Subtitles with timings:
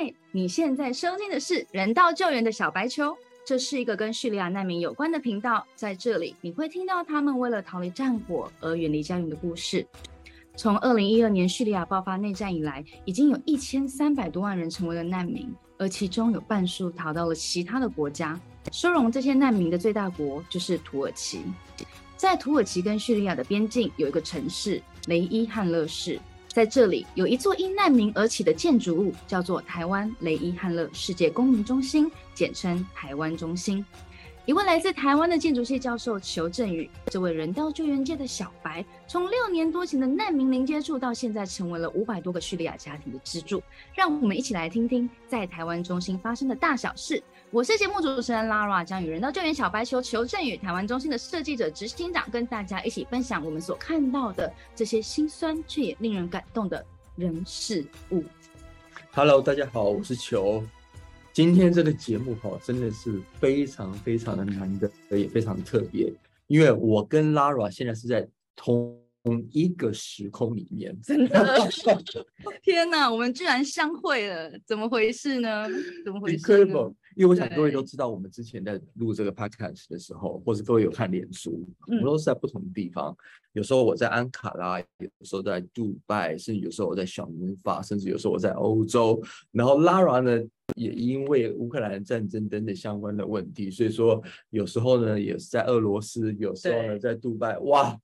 [0.00, 5.66] 嗨，你现在收听的是人道救援的小白球，这是一个跟叙利亚难民有关的频道。
[5.74, 9.84] 在这里，你会听到他们为了逃离战火而远离家园的故事。
[10.54, 18.40] 从二零一二年叙利亚爆发内战以来，已经有一千三百多万人成为了难民，而其中有半数逃到了其他的国家。
[18.70, 21.40] 收容这些难民的最大国就是土耳其。
[22.16, 26.20] 在土耳其跟叙利亚的边境有一个城市雷伊汉勒市。
[26.58, 33.86] 在这里有一座因难民而起的建筑物，叫做台湾雷伊汉勒世界公民中心，简称台湾中心。
[34.44, 43.62] 一位来自台湾的建筑系教授裘振宇，这位人道救援界的小白，从六年多前的难民零接触，到现在成为了五百多个叙利亚家庭的支柱。
[43.94, 47.22] 让我们一起来听听在台湾中心发生的大小事。
[47.50, 56.84] 我是节目主持人 Lara，将与人道救援小白球求证与、台湾中心的设计者执行长，跟大家一起分享我们所看到的这些心酸却也令人感动的
[57.16, 58.22] 人事物。
[59.12, 60.62] Hello，大家好，我是球。
[61.32, 66.12] 今天这个节目哈，真的是非常非常的难得，也非常特别，
[66.48, 68.94] 因为我跟 Lara 现在是在同
[69.50, 71.58] 一个时空里面，真的，
[72.62, 75.66] 天哪，我们居然相会了，怎么回事呢？
[76.04, 76.66] 怎么回事！
[77.18, 83.12] 因为我想各位都知道，我们之前在录这个 podcast 的时候，或者各位有看脸书，我们都是在不同的地方。
[83.54, 89.20] 有时候我在安卡拉，有时候在杜拜，甚至有时候我在小明法，甚至有时候我在欧洲。
[89.50, 90.48] 然后 Lara 呢？
[90.76, 97.98] 也因为乌克兰战争等等相关的问题，所以说有时候呢也是在俄罗斯，有时候呢在杜拜，哇！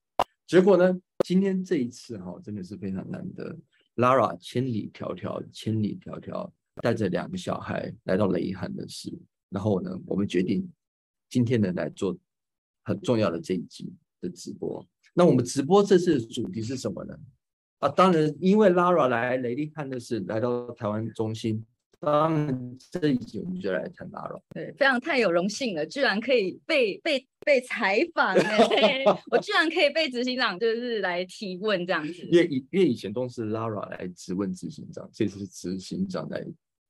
[0.47, 3.55] 结果呢，今天这一次哈，真的是非常难得。
[3.97, 6.49] Lara 千里迢迢，千里迢迢
[6.81, 9.11] 带着两个小孩来到雷汉的事，
[9.49, 10.69] 然后呢，我们决定
[11.29, 12.15] 今天呢来做
[12.83, 14.85] 很重要的这一集的直播。
[15.13, 17.17] 那我们直播这次的主题是什么呢？
[17.79, 21.65] 啊，当然因为 Lara 来雷利汉的是来到台湾中心。
[21.97, 24.39] 当然，这一集我们就来谈拉了。
[24.49, 28.35] 对，非常太有荣幸了，居然可以被被被采访
[29.31, 32.13] 我居然可以被执行长就是来提问这样子。
[32.29, 36.45] 因为以因为以前都是 Lara 来质问执行长，这次是执行长来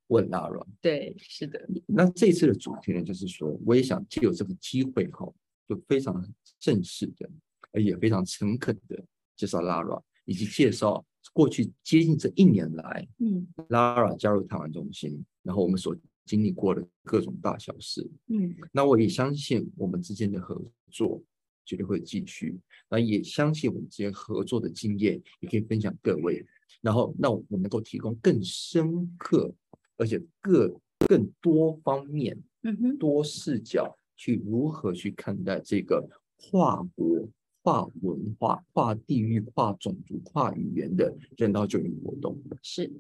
[0.07, 0.65] 问 Lara。
[0.81, 1.67] 对，是的。
[1.85, 5.31] 那这次的主题呢，就是说，我也想借有这个机会哈，
[5.67, 6.25] 就非常
[6.59, 7.29] 正式的，
[7.71, 9.03] 而也非常诚恳的
[9.35, 11.05] 介绍 Lara，以及介绍。
[11.33, 15.93] 过去接近这一年来，嗯，Lara 加入台湾中心，然后我们所
[16.23, 21.21] 经历过的各种大小事，嗯，那我也相信我们之间的合作
[21.65, 22.57] 绝对会继续，
[22.89, 26.45] 那也相信我们之间合作的经验也可以分享各位，
[26.79, 29.53] 然后那我能够提供更深刻
[29.97, 32.41] 而且各更多方面，
[32.99, 36.07] 多视角去如何去看待这个
[36.37, 37.27] 跨国。
[37.65, 42.93] 跨文化、跨地域、跨种族、跨语言的人道救援活动是。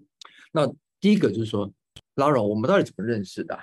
[0.51, 0.65] 那
[0.99, 1.71] 第一个就是说
[2.15, 3.55] ，Lara，我们到底怎么认识的？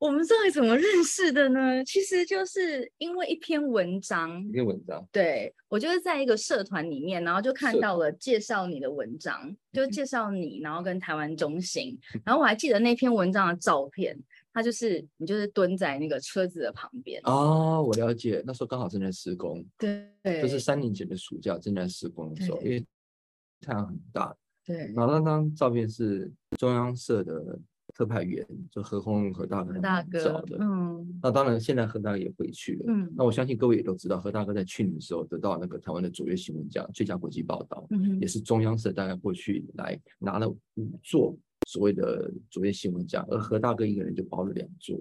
[0.00, 1.84] 我们到底怎么认识的呢？
[1.84, 5.06] 其实就是因为一篇文章，一篇文章。
[5.10, 14.18] 对我就是在一个社团里面，然后就看到了介绍你的文章，就介绍你，然后跟台湾中心，然后我还记得那篇文章的照片。
[14.50, 17.80] 它就是你，就是蹲在那个车子的旁边哦。
[17.86, 20.10] 我了解，那时候刚好正在施工，对，
[20.42, 22.84] 就是三年前的暑假正在施工的时候，因为
[23.60, 24.34] 太阳很大。
[24.64, 27.56] 对，然后那张照片是中央社的
[27.98, 30.56] 特派员，就何鸿何大哥大哥找的。
[30.60, 32.84] 嗯，那当然现在何大哥也回去了。
[32.86, 41.36] 嗯，那我相信各位也都知道，何大哥在去年的时候得到那个台湾的卓越新闻奖最佳国际报道，嗯，也是中央社大概过去来拿了五座。
[41.66, 44.98] 所谓的卓越新闻奖，而何大哥一个人就包了两座。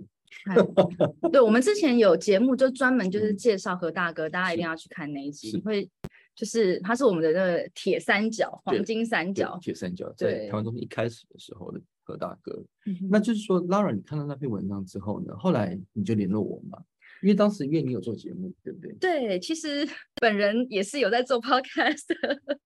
[1.32, 5.90] 对，我们之前有节目就专门就是介绍何大哥，大家一定要去看那一集，会
[6.36, 12.64] 就是他是我们的那个铁三角、黄金三角、铁三角，在台湾中心一开始的时候的何大哥。
[13.10, 16.82] 那就是说，Lara，你看到那篇文章之后呢，后来你就联络我嘛？
[17.22, 18.94] 因为当时因为你有做节目，对不对？
[18.94, 19.88] 对，其实
[20.22, 22.08] 本人也是有在做 podcast。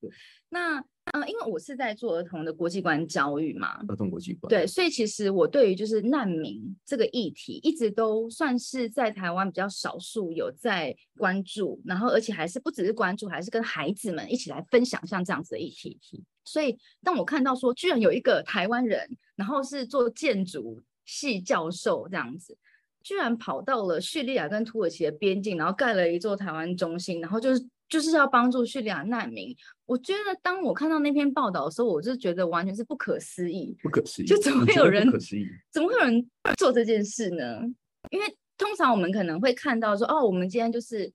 [0.00, 0.10] 对，
[0.48, 0.82] 那。
[1.12, 15.96] 嗯，因为我是在做儿童的国际观教育嘛，儿童国际观对，所以其实我对于就是难民这个议题，一直都算是在台湾比较少数有在关注，然后而且还是不只是关注，还是跟孩子们一起来分享像这样子的议题。
[16.46, 22.56] 所以当我看到说，居然有一个台湾人，然后是做建筑系教授这样子，
[23.02, 27.68] 居然跑到了叙利亚跟土耳其的边境，然后盖了一座台湾中心，然后就是。
[27.88, 29.56] 就是要帮助叙利亚难民。
[29.84, 33.76] 我觉得当我看到那篇报道的时候，我就觉得完全是不可思议。
[33.80, 35.06] 不可思议，就怎么会有人？
[35.06, 37.60] 不可思议，怎么会有人做这件事呢？
[38.10, 38.26] 因为
[38.58, 41.12] 通常我们可能会看到说，哦，我们今天就是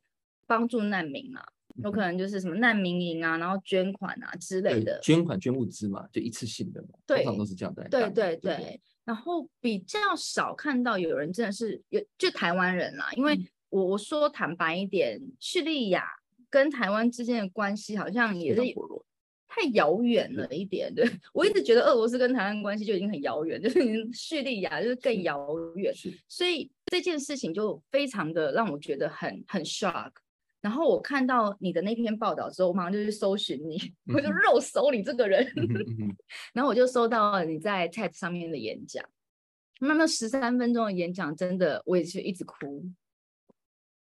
[0.48, 1.44] 帮助难民嘛，
[1.84, 7.88] 有可能就是什么难民营啊，然后捐款啊之类的，捐款捐物资嘛，就一次性的嘛，通常都是这样的。
[7.90, 13.40] 对对对，然后比较少看到有人真的是有，就台湾人啦，因为
[13.70, 16.06] 我我说坦白一点，叙利亚
[16.50, 18.62] 跟台湾之间的关系好像也是。
[19.54, 23.82] 太遥远了一点，对 我一直觉得俄罗斯跟台湾关系就已经很遥远， 就是
[24.14, 25.46] 叙利亚就是更遥
[25.76, 25.94] 远，
[26.30, 30.10] 所以这件事情就非常的让我觉得很很 shock。
[30.62, 33.78] 然后我看到你的那篇报道之后，我马上就去搜寻你，
[34.14, 35.46] 我就肉搜你这个人，
[36.54, 39.04] 然后我就搜到了你在 TED 上面的演讲，
[39.80, 42.86] 那那十三分钟的演讲真的我也是一直哭，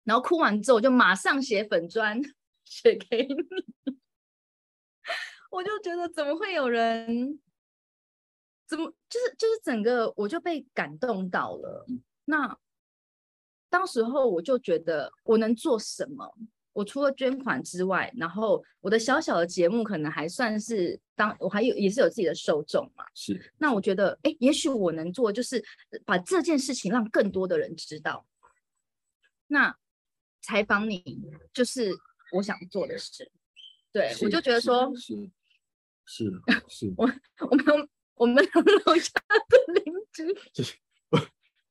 [0.04, 2.22] 然后哭完之后我就马上写粉砖
[2.66, 3.36] 写给你。
[5.52, 7.40] 我就觉得怎么会有人，
[8.68, 11.88] 怎么就是就是整个我就被感动到了。
[12.26, 12.56] 那
[13.70, 16.34] 当时候我就觉得我能做什么？
[16.74, 23.04] 我除了捐款之外，然后我的小小的节目可能还算是当我还有也是有自己的受众嘛。
[23.14, 23.52] 是。
[23.58, 25.64] 那我觉得哎，也许我能做就是
[26.06, 28.26] 把这件事情让更多的人知道。
[29.48, 29.76] 那
[30.42, 31.04] 采访你
[31.54, 31.92] 就是
[32.34, 33.30] 我想做的事。
[33.92, 34.94] 对，我就觉得说。
[34.96, 36.32] 是
[36.68, 37.12] 是， 我
[37.50, 38.44] 我们我们
[38.86, 39.12] 楼下
[39.50, 40.24] 的邻居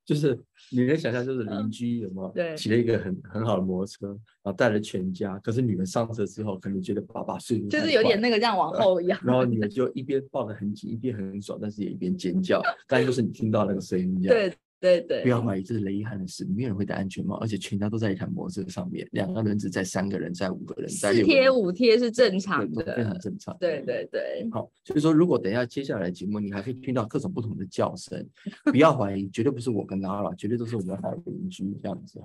[0.08, 0.34] 就是
[0.70, 2.30] 你能想象，就是邻居有没有？
[2.30, 4.06] 对，骑了一个很很好的摩托车，
[4.42, 5.38] 然后带了全家。
[5.40, 12.62] 可是女儿上车之后，可能觉得爸爸睡就是有点那个这样往后仰，然后女儿就一边抱得很紧，一边很爽，但是也一边尖叫。
[12.86, 14.50] 但就是你听到那个声音，对。
[14.80, 23.56] 对对，不要怀疑，这是雷伊汉的事，没有人会戴安全帽，而且全家都在一台摩托车上面，两个轮子在三个人，在五个人，四贴五贴是正常的，非常正常。
[23.58, 28.24] 对对对，好，所以说如果等一下接下来节目，你还可以听到各种不同的叫声，
[28.64, 32.20] 不要怀疑，绝对不是我跟 Nara，绝对都是我们的邻居这样子，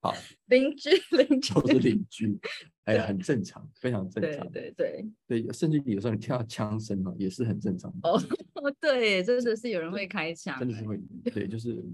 [0.00, 0.14] 好，
[0.46, 1.54] 邻居邻居。
[1.54, 2.38] 都是邻居，
[2.84, 7.90] 哎，很正常，非常正常，对对对对，甚至有时候你听到枪声哦，也是很正常。
[8.02, 8.20] 哦，
[8.80, 10.98] 对，真的是有人会开枪，真的是会，
[11.32, 11.82] 对，就是。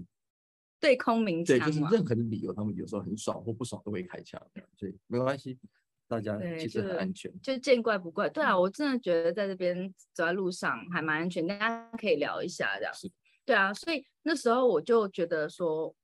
[0.81, 4.41] 对空鸣枪，对，就是任何的理由，他们有时候很爽或不爽都会开枪，
[4.75, 5.55] 所以没关系，
[6.07, 8.27] 大家其实很安全，就见怪不怪。
[8.27, 12.91] 对啊，我真的觉得在这边走在路上还蛮安全，大家可以聊一下这样。
[13.45, 15.95] 对啊，所以那时候我就觉得说。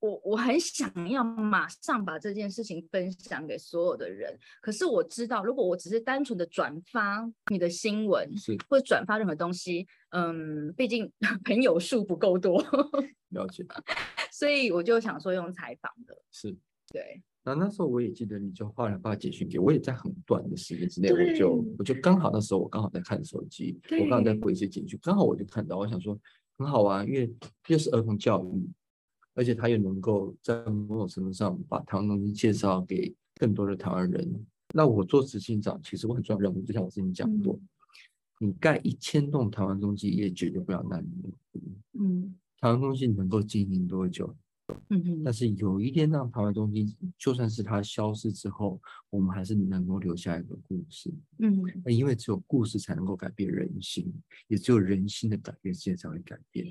[0.00, 11.10] 我我很想要马上把这件事情分享给所有的人，可是我知道，如果我只是单纯的转发你的新闻，是或转发任何东西，嗯，毕竟
[11.44, 12.62] 朋友数不够多，
[13.30, 13.64] 了解。
[14.30, 16.54] 所以我就想说用采访的，是
[16.92, 17.22] 对。
[17.42, 26.18] 那那时候我也记得，你就后来发简讯给我，也在很短的时间之内，我就我就刚好那时候我刚好在看手机，我刚好在回一些简讯，刚好我就看到，我想说
[26.58, 27.32] 很好玩，因为
[27.68, 28.68] 又是儿童教育。
[29.36, 34.46] 而且他也能够在某种程度上把台湾东西介绍给更多的台湾人。
[34.74, 37.60] 那我做执行长，其实我很重要任务，就像我之前讲过，
[38.40, 41.32] 你盖一千栋台湾中心也解决不了难民。
[41.92, 44.34] 嗯，台湾中心能够经营多久？
[44.88, 45.22] 嗯嗯。
[45.22, 48.80] 但是有一天让台湾中心，就算是它消失之后，
[49.10, 51.12] 我们还是能够留下一个故事。
[51.38, 51.62] 嗯。
[51.84, 54.12] 那因为只有故事才能够改变人心，
[54.48, 56.66] 也只有人心的改变，世界才会改变。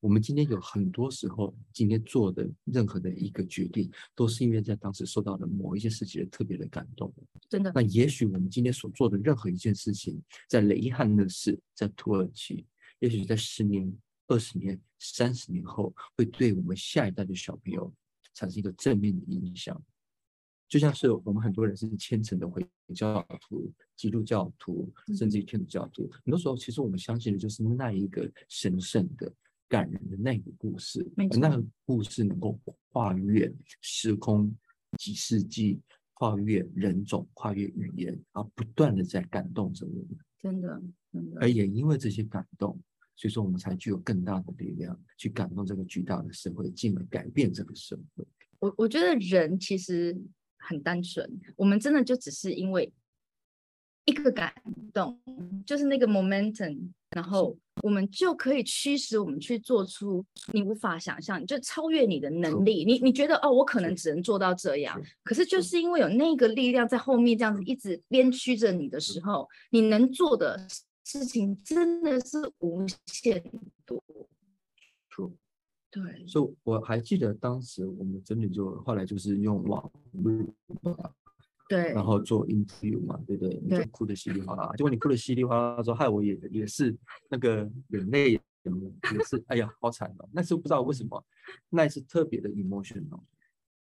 [0.00, 7.12] 我们今天有很多时候，今天做的任何的一个决定，都是因为在当时受到了某一些事情的特别的感动。
[7.50, 7.70] 真的。
[7.74, 10.18] 那也许我们今天所做的任何一件事情，
[10.48, 12.64] 在雷汉的事，在土耳其，
[13.00, 13.94] 也许在十年、
[14.26, 17.92] 二十年、三十年后，会对我们下一代的小朋友
[18.32, 19.80] 产生一个正面的影响。
[20.66, 29.30] 就像是我们很多人是虔诚的回教徒、基督教徒，甚至于天主教徒，很多时候其实我们相信的就是那一个神圣的。
[29.70, 32.58] 感人的那个故事，那个故事能够
[32.92, 33.50] 跨越
[33.80, 34.52] 时空、
[34.98, 35.80] 几世纪，
[36.14, 40.18] 跨越人种、跨越语言，而不断的在感动着我们。
[40.40, 41.40] 真的，真的。
[41.40, 42.76] 而也因为这些感动，
[43.14, 48.26] 所以说我们才具有更大的力量去感动这个巨大的社会，进而改变这个社会。
[48.58, 50.20] 我我觉得人其实
[50.58, 52.92] 很单纯，我们真的就只是因为
[54.10, 54.52] 一个感
[54.92, 55.18] 动，
[55.64, 57.56] 就是那个 momentum，然后。
[57.82, 62.84] 我们就可以驱使我们去做出你无法想象，就超越你的能力。
[62.84, 70.66] 你你觉得哦，我可能只能做到这样，可是就是因为有那个力量在后面这样子一直鞭驱着你的时候，你能做的
[71.04, 73.42] 事情真的是无限
[73.86, 74.04] 多。
[75.90, 80.54] 对，所以我还记得当时我们真的就后来就是用网络。
[81.70, 83.60] 对，然后做 interview 嘛，对不对？
[83.62, 86.92] 你就哭的稀里哗啦，结果你哭的稀里哗啦，说害我也也是
[87.28, 87.58] 那个
[87.90, 88.40] 眼泪也
[89.24, 90.28] 是，哎呀，好惨哦！
[90.32, 91.24] 那时候不知道为什么，
[91.68, 93.20] 那一次特别的 emotional，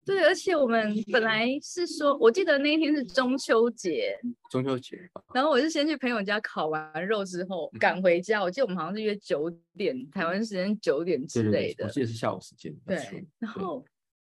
[0.04, 4.18] 对，而且我们本来是说，我记得那一天是中秋节，
[4.50, 5.00] 中秋节，
[5.32, 8.42] 然后我是先去朋友家烤完肉之后赶回家。
[8.42, 11.86] 我记得我们好像是约九点，台湾时间九点之类的。
[11.86, 12.70] 我记得是下午时间。
[12.84, 13.82] 对，然后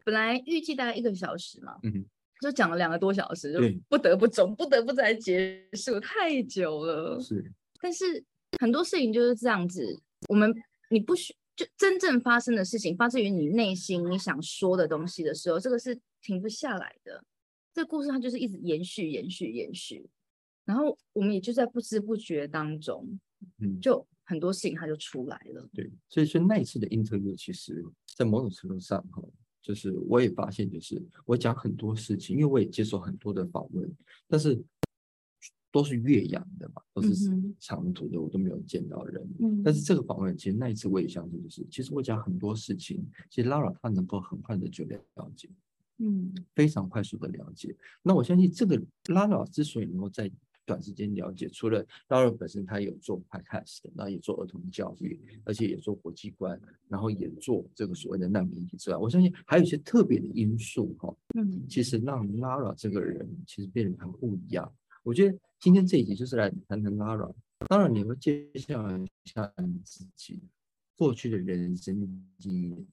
[0.05, 2.05] 本来预计大概一个小时嘛，嗯，
[2.41, 7.21] 就讲了两个多小时，就不得不中，不得不再结束，太久了。
[7.21, 8.25] 是，但是
[8.59, 10.55] 很多事情就是这样子，我们
[10.91, 11.35] 你不需。
[11.57, 17.23] 就真正发生的事情，发自于你内心你想说的东西的时候，这个是停不下来的。
[17.75, 20.09] 这个故事它就是一直延续、延续、延续，
[20.65, 23.07] 然后我们也就在不知不觉当中，
[23.59, 25.69] 嗯，就很多事情它就出来了。
[25.75, 29.23] 对，所以说那一次的 interview，其实在某种程度上哈，
[29.63, 33.91] 就是我也发现，就是我讲很多事情，因为我也接受很多的访问，
[34.29, 34.63] 但是。
[35.73, 37.15] 都是岳阳的嘛，都是
[37.61, 39.25] 长途的，我都没有见到人。
[39.39, 45.01] 嗯，但是这个访问，其实那一次我也相信，就是其实我讲很多事情，其实 Lara 她能够很快的就了
[45.37, 45.49] 解，
[45.99, 47.73] 嗯，非常快速的了解。
[48.03, 50.29] 那我相信这个 Lara 之所以能够在
[50.71, 64.73] 短时间了解，除了 Laura 本身她有做 Podcast，然后也做儿童教育，而且也做国际观，然后也做这个所谓的难民题之外，我相信还有一些特别的因素哈，嗯，其实让 Laura 这个人其实变得很不一样。
[65.03, 67.35] 我觉得今天这一集就是来谈谈 Laura，
[67.67, 70.39] 当然你会介绍一下你自己
[70.95, 72.87] 过去的人生经验。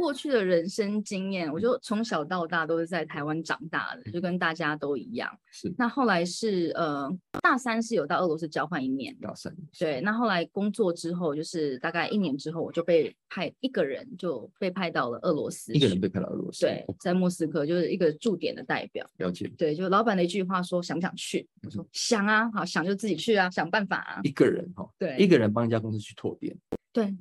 [0.00, 5.30] 过去的人生经验，我就从小到大都是在台湾长大的，就跟大家都一样。
[5.50, 5.70] 是。
[5.76, 7.10] 那后来是呃，
[7.42, 9.14] 大三是有到俄罗斯交换一年。
[9.20, 9.54] 大三。
[9.78, 10.00] 对。
[10.00, 15.74] 那后来工作之后，就是大概一年之后，我就被派一个人就被派到了俄罗斯。
[15.74, 16.62] 一个人被派到俄罗斯。
[16.62, 19.06] 对，在莫斯科就是一个驻点的代表。
[19.18, 19.46] 了解。
[19.58, 24.88] 对，就老板的一句话说：“想不想去？”我说：“想啊，好想就自己去啊，想办法啊。”一个人哈。
[24.98, 25.16] 对。
[25.18, 26.56] 一个人帮一家公司去拓店。
[26.90, 27.14] 对。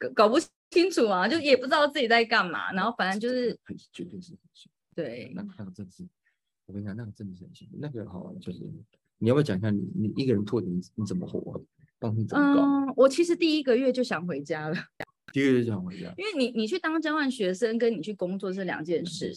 [0.00, 0.36] 搞搞不。
[0.70, 6.06] 清楚啊，就也不知道自己在干嘛，然后反正就是很绝对是很幸对，那那个真的是，
[6.66, 7.76] 我跟你讲，那个真的是很幸福。
[7.80, 8.60] 那个好就是
[9.18, 11.60] 你要不要讲一下你你一个人拓你你怎么活？
[11.98, 12.62] 当时怎么搞？
[12.62, 14.76] 嗯，我其实第一个月就想回家了。
[15.32, 19.32] 第一个月就想回家，因为你你去当交换学生跟你去工作是两件事。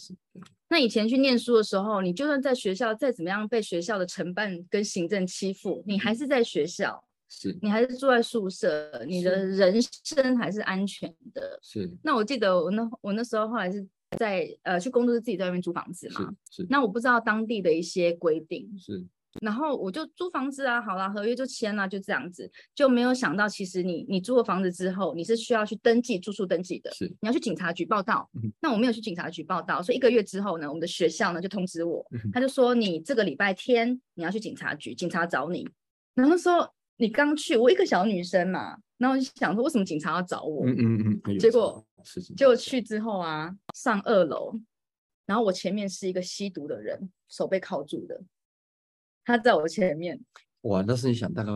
[0.68, 7.04] 那以前去念书的时候，你就算在学校再怎么样被学校的承办跟行政欺负，你还是在学校。
[7.36, 11.58] 是你还是住在宿舍，你的人生还是安全的。
[11.62, 11.90] 是。
[12.02, 13.84] 那我记得我那我那时候后来是
[14.16, 16.32] 在呃去工作是自己在外面租房子嘛。
[16.48, 16.66] 是是。
[16.70, 18.70] 那我不知道当地的一些规定。
[18.78, 19.04] 是。
[19.40, 26.92] 然后我就租房子啊，好啦，合约就签了，就这样子，就没有想到其实你你租了房子之后，你是需要去登记住宿登记的。
[26.92, 27.04] 是。
[27.20, 28.30] 你要去警察局报道。
[28.60, 35.68] 那我没有去警察局报道，所以一个月之后呢，我们的学校呢就通知我，他就说你这个礼拜天你要去警察局，警察找你。
[36.14, 36.72] 然后说。
[36.96, 40.64] 你刚去，我一个小女生嘛，然后我就想说，为什么警察要找我？
[40.64, 41.38] 嗯嗯嗯。
[41.38, 41.84] 结果
[42.36, 44.56] 就去之后啊，上二楼，
[45.26, 48.22] 然后我前面是一个吸毒的人，手被铐住的，
[49.24, 50.20] 他在我前面。
[50.62, 51.50] 哇，那是你想大概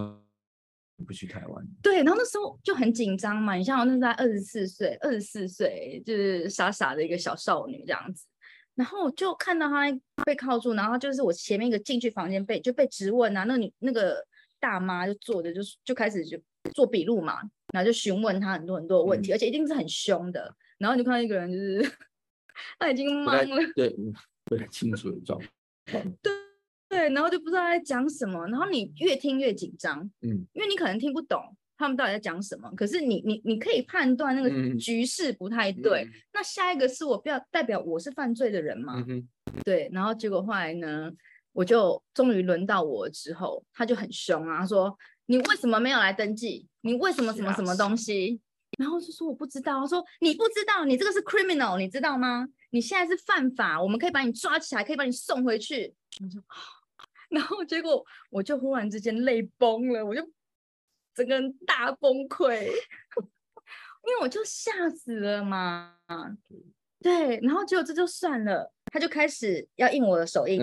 [1.06, 1.64] 不去台湾？
[1.80, 3.54] 对，然后那时候就很紧张嘛。
[3.54, 8.26] 你像我那时候二十四岁，二十四岁就是傻傻的一个小少女这样子，
[8.74, 9.84] 然后就看到他
[10.24, 14.26] 被铐住，然后就是我前面一个进去房间被就被质问啊，那女那个。
[14.60, 16.38] 大妈就坐着，就就开始就
[16.74, 17.40] 做笔录嘛，
[17.72, 20.54] 然后就询问他很多很多的问题，而且一定是很凶的。
[20.78, 21.90] 然后你就看到一个人，就是
[22.78, 23.94] 他已经懵了，对，
[24.44, 25.40] 不太清楚的状
[25.90, 26.16] 况。
[26.22, 26.32] 对
[26.88, 36.08] 对，然后就不知道在讲什么，然后你越听越紧张，嗯，因为你可能听不懂他们到底在讲什么，可是你你你可以判断那个局势不太对。
[36.32, 39.04] 那下一个是我不要代表我是犯罪的人嘛？
[39.64, 41.12] 对，然后结果后来呢？
[41.52, 46.66] 我就终于轮到我之后，他就很凶啊，他说：“你为什么没有来登记？
[46.82, 48.40] 你为什么什么什么东西？”
[48.78, 52.46] 然后就说：“我不知道。”他说：“你不知道，你这个是 criminal，你知道吗？
[52.70, 56.42] 你现在是犯法，我们可以把你抓起来，可以把你送回去。”我说
[57.30, 60.22] ：“然后结果我就忽然之间泪崩了，我就
[61.14, 65.96] 整个人大崩溃，因为我就吓死了嘛。
[67.00, 70.60] 对，然后结果这就算了，他就开始要印我的手印。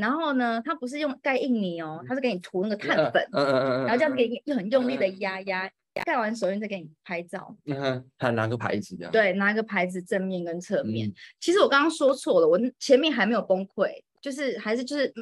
[0.00, 5.70] 然后呢，他不是用盖印泥哦，他是给你涂那个碳粉，嗯嗯嗯然后这样给你又很用力的压压，
[6.04, 7.54] 盖完手印再给你拍照。
[7.66, 9.12] 嗯，还拿个牌子这样。
[9.12, 11.12] 对，拿个牌子正面跟侧面。
[11.38, 13.90] 其实我刚刚说错了，我前面还没有崩溃，
[14.20, 15.12] 就是还是就是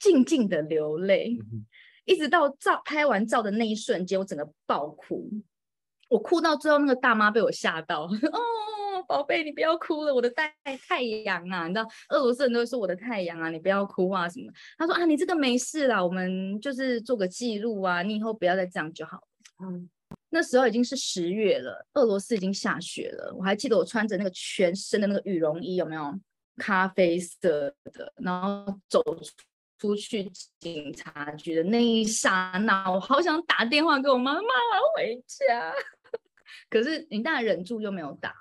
[0.00, 1.36] 静静的流泪，
[2.04, 5.28] 一直到照拍完照的那一瞬间，我整个爆哭。
[6.08, 8.40] 我哭到最后，那个大妈被我吓到， 哦。
[9.08, 10.54] 宝贝，你不要哭了，我的太
[10.86, 11.66] 太阳啊！
[11.66, 14.52] 你知道俄罗斯人都说我的太阳啊，你不要哭啊什么？
[14.76, 19.22] 他说啊，你这个没事啦，我们就是做个记录啊，你以后不要再这样就好了。
[19.64, 19.88] 嗯，
[20.28, 23.34] 那时候已经是十月了，俄罗斯已经下雪了。
[23.36, 26.14] 我还记得我穿着那个全身的那个羽绒衣，有没有？
[26.60, 29.00] 咖啡色的，然后走
[29.78, 34.48] 出去警察局的那一刹那，我好想打电话给我妈妈
[34.96, 35.72] 回家，
[36.68, 38.34] 可是你当然忍住又没有打，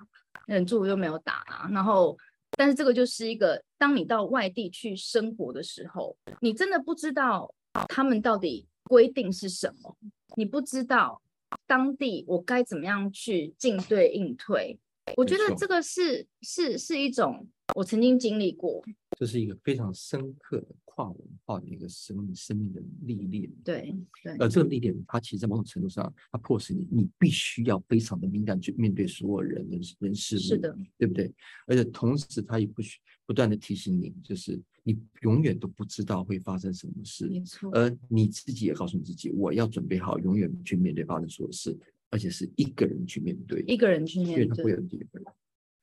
[0.48, 1.70] 忍住又没有打啊。
[1.72, 2.18] 然后，
[2.58, 7.54] 但是这个就是一个，当你到外地去生活的时候，你真的不知道
[7.88, 9.96] 他们到底规定是什么，
[10.36, 11.22] 你不知道
[11.68, 14.80] 当地我该怎么样去进对应退。
[15.16, 17.48] 我觉得这个是是是一种。
[17.76, 18.84] 我曾经经历过，
[19.18, 23.52] 这是一个非常深刻的跨文化的一个生命生命的历练。
[23.64, 31.32] 对对，而这个历练，它其实在某种程度上，它迫使你，你必须要非常的敏感去面对所有人人人事物，是的，对不对？
[31.68, 37.70] 而且同时，它也不许不断的提醒你，就是你永远都不知道会发生什么事，没错。
[37.74, 41.78] 而你自己也告诉你自己，我要准备好，永远去面对发生所有事，
[42.10, 45.28] 而且是一个人去面对，一个人去面对，因为他会有第二个人。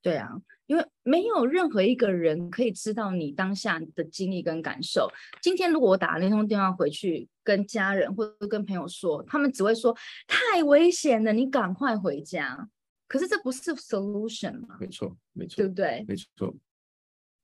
[0.04, 0.28] 对啊，
[0.66, 5.10] 因为没有任何一个人可以知道你当下的经历跟感受。
[5.40, 9.96] 今天如果我打那通电话回去跟家人或者跟朋友说，他们只会说
[10.26, 12.68] 太危险了，你赶快回家。
[13.08, 14.76] 可是这不是 solution 吗？
[14.78, 16.04] 没错，没错，对不对？
[16.06, 16.54] 没错，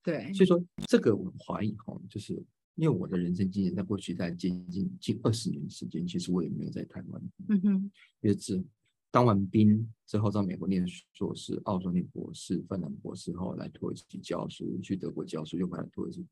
[0.02, 0.30] 对。
[0.34, 2.34] 所以说，这个我怀疑哈，就是
[2.74, 7.90] 因为我的人生经验，在过去在接近近二十年时间，其实我也没有在台湾，嗯哼，
[8.20, 8.62] 也只。
[9.10, 16.24] 当完兵之后，在美国念硕士，澳洲念博士，芬兰博士后来土耳其教书，去德国教书，又回来土耳其。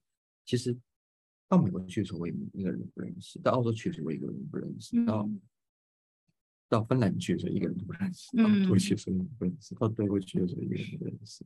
[0.45, 0.77] 其实
[1.49, 5.29] 到美国去的时候，我也一个人不认识；到澳洲去的时候，我一个人不认识；到
[6.69, 11.45] 到芬兰去的时候，一个人都不认识；到土耳其的时候，一个人不认识；到德国去的时候，一个人都不认识。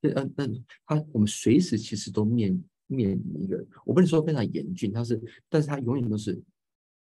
[0.00, 0.46] 对，嗯，那
[0.86, 5.20] 他我们随时其实都面面临一个，我不能说非常严峻，他是，
[5.50, 6.42] 但是他永远都是，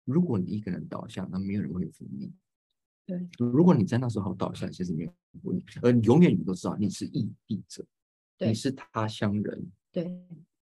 [0.03, 2.29] 如果你一个人倒下，那没有人会扶你。
[3.09, 5.11] 对，如果你在那时候倒下，其实没有
[5.41, 7.83] 问题，而永远你都知道你是异地者，
[8.37, 10.03] 你是他乡人，对，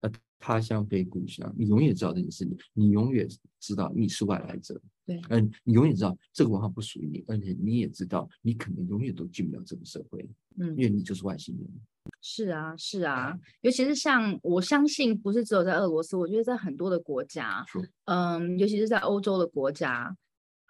[0.02, 3.26] 呃，他乡非故乡，你永远知道这件事，你你永远
[3.62, 11.66] 知道你是外来者，对，嗯，你永远知道这个文化不属于你，而且你也知道你可能永远都进不了这个社会，嗯，因为你就是外星人。
[12.20, 17.66] 是啊，是啊，尤其是像我相信，不是只有在俄罗斯，我觉得在很多的国家，
[18.04, 20.14] 嗯，尤其是在欧洲的国家。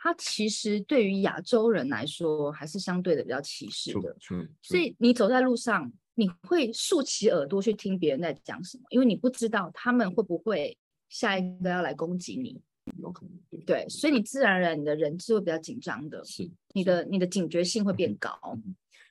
[0.03, 4.13] 他其实对于亚洲人来说，还是相对的比较歧视的。
[4.61, 12.61] 所以你走在路上，你会竖起耳朵去听别人在讲什么，因为你不知道他们会不会下一个要来攻击你。
[12.99, 13.61] 有可能。
[13.61, 16.21] 对，所以你自然而然你的人是会比较紧张的。
[16.25, 16.51] 是。
[16.73, 18.37] 你的你的警觉性会变高。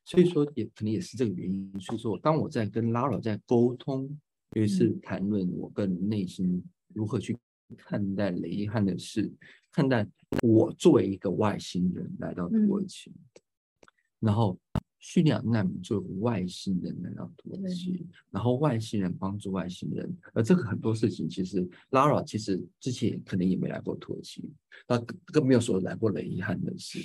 [0.04, 1.72] 所以说，也可能也是这个原因。
[1.80, 4.14] 所以说，当我在跟拉 a 在沟通，
[4.54, 7.34] 也是谈论我跟内心如何去
[7.78, 9.32] 看待雷汉的事。
[9.72, 10.06] 看待
[10.42, 13.10] 我作为一个外星人来到土耳其，
[14.20, 14.58] 然后
[14.98, 24.48] 叙利亚难民作为外星人来到土耳其，然后外星人帮助外星人，而这个很多事情其实 Lara 其实之前可能也没来过土耳其，
[24.86, 24.98] 那
[25.32, 26.98] 更没有说来过的遗憾的事，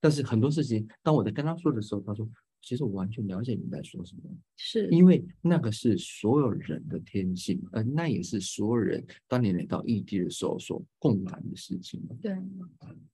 [0.00, 2.28] 但是很多事情当我在跟他说的时候，他说。
[2.66, 4.22] 其实我完全了解你在说什么，
[4.56, 12.02] 是因为那个是所有人的天性，而那也是所有人当你来到异地的时候所共感的事情。
[12.20, 12.36] 对，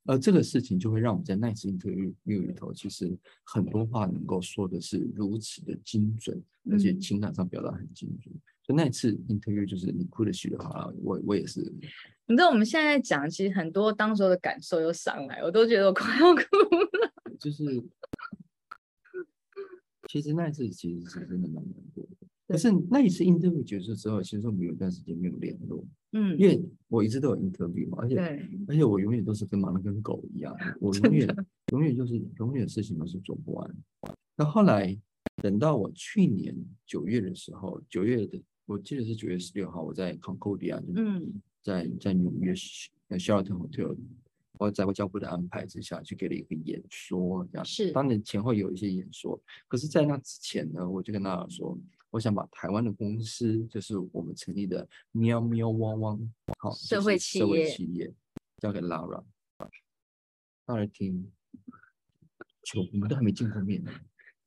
[0.06, 8.34] 而这个事情就会让我们在那次 interview 里头，其实很多话能够说的是如此的精准，而且情感上表达很精准。
[8.62, 11.60] 所以那次 interview 就是你哭的许的话，我我也是。
[12.24, 17.12] 你知道我们现在讲，其实很多当时候的感受又上来，我都觉得我快要哭了。
[17.38, 17.84] 就是。
[20.12, 28.18] 其实那一次其实是真的蛮难过的，可是那一次 interview 结束之后，其实我们有一段时间没有联络，嗯，因为我一直都有 interview 嘛，而且
[28.68, 33.74] 而且我永远都是跟忙的跟狗一样，我永远永远就是永远事情都是做不完。
[34.36, 34.94] 那后来
[35.36, 43.96] 等到我去年九月的时候，九月的我记得是九月十六号，我在 Concordia，嗯，在在纽约 Sheraton Hotel。
[44.62, 47.90] 我在外交部的安排之下去给了一个演说，这样是。
[47.92, 51.76] 当然前后有一些演说，可是，在那之前呢，我就跟大家说，
[52.10, 58.12] 我想把台湾的公司，就是我们成立的喵喵汪汪，好社会企业，社会企业
[58.58, 59.24] 交给 Lara，
[60.64, 61.30] 大家听，
[62.62, 63.90] 就我们都还没见过面呢，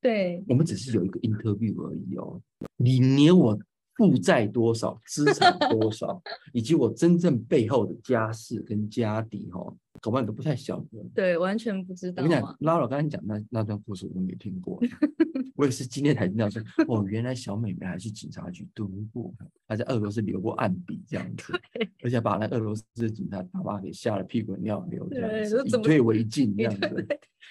[0.01, 2.41] 对，我们只是有一个 interview 而已哦，
[2.77, 3.59] 你连我。
[3.97, 9.73] 负债多少，资产多少，以及我真正背后的家世跟家底，哈，
[10.05, 11.03] 搞不好你都不太晓得。
[11.15, 12.21] 对，完全不知道。
[12.23, 14.79] 我跟你讲，拉老刚才讲那那段故事我都没听过，
[15.57, 19.33] 我也是今天才听到说，哦，原来小美美还去警察局蹲过，
[19.67, 21.59] 还在俄罗斯留过案底这样子，
[22.03, 27.07] 而且把那俄罗斯的警察大妈给吓得屁滚尿流这样子，以退为进这样子，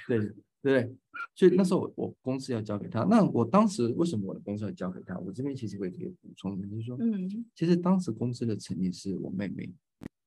[0.07, 0.95] 对对。
[1.37, 5.19] 所以那时候我我公司要交给他，那我当时为什么我的公司要交给他？
[5.19, 9.69] 我这边其实我也可以补充的，就是说，嗯，其实当时公司的成立是我妹妹。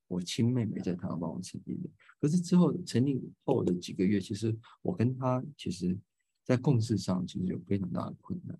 [0.07, 1.89] 我亲妹妹在台湾帮我成立的，
[2.19, 5.97] 可是之后成立后的几个月，其实我跟她其实，
[6.43, 8.57] 在共事上其实有非常大的困难。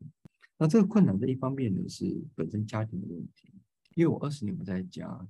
[0.58, 3.54] 那这个困难的一方面呢，是本身家庭的问题，
[3.96, 5.28] 因为我二十年不在家，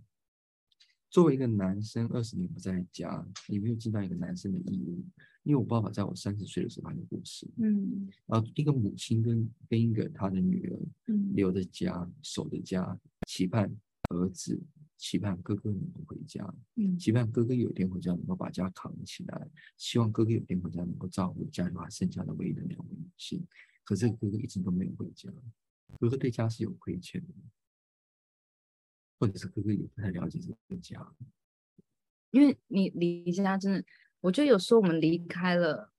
[1.09, 5.03] 作为一个男生二十年不在家，你没有尽到一个男生的义务。
[5.43, 13.73] 因为我爸爸在我三十岁的时候他就过世，嗯，然后一个母亲跟跟一个他的女儿，嗯，留着家守着家，期盼
[14.09, 14.61] 儿子。
[14.97, 16.43] 期盼哥哥能够回家，
[16.75, 23.45] 嗯，期盼哥哥有一天回家能够把家扛起来，希望哥哥有一天回家能够照顾家里还剩下的唯一的两位女性。
[23.83, 25.31] 可是哥哥一直都没有回家，
[25.99, 27.33] 哥哥对家是有亏欠的，
[29.19, 31.15] 或者是哥哥也不太了解这个家。
[32.31, 33.85] 因为你离家真的，
[34.19, 35.93] 我觉得有时候我们离开了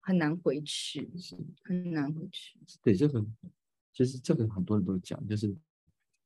[0.00, 1.08] 很难回去，
[1.62, 2.58] 很难回去。
[2.82, 3.24] 对这个，
[3.92, 5.56] 其实这个很多人都讲，就是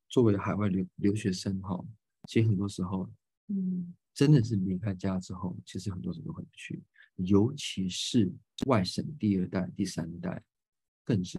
[0.08, 1.78] 作为海外留留学生哈。
[2.26, 3.08] 其实很多时候，
[3.48, 6.82] 嗯，真的是离开家之后，其实很多时候都回不去，
[7.16, 8.32] 尤其是
[8.66, 10.42] 外省第二代、第三代，
[11.04, 11.38] 更是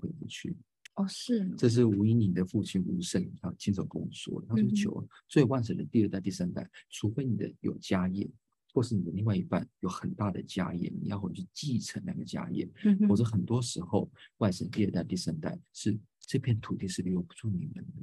[0.00, 0.56] 回不去。
[0.94, 8.28] 哦，是，这是吴英颖的父亲吴胜他亲手跟我说，他说：“求，所以外省的第二代、第三代，除非你的有家业，
[8.74, 12.68] 或是你的另外一半有很大的家业，你要回去继承那个家业，
[13.08, 18.02] 否则很多时候外省第二代、第三代是这片土地是留不住你们的。”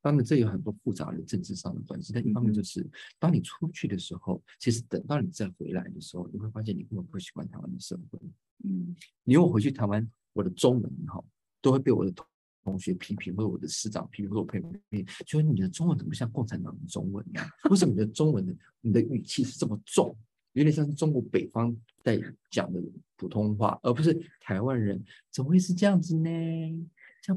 [0.00, 2.12] 当然，这有很多复杂的政治上的关系。
[2.12, 2.86] 但一方面就是，
[3.18, 8.18] 当你出去的时候，其实等到你再回来的时候，你会发现你根本不习惯台湾的生活。
[8.64, 11.22] 嗯，你如果回去台湾，我的中文哈
[11.60, 12.26] 都会被我的同
[12.64, 17.40] 同学批评，或者我的师长批评，或者我朋友批评，就说你的中文怎么像共产党的中文呢？
[17.70, 20.16] 为什么你的中文的你的语气是这么重，
[20.52, 22.80] 有点像是中国北方在讲的
[23.16, 25.02] 普通话，而不是台湾人？
[25.30, 26.30] 怎么会是这样子呢？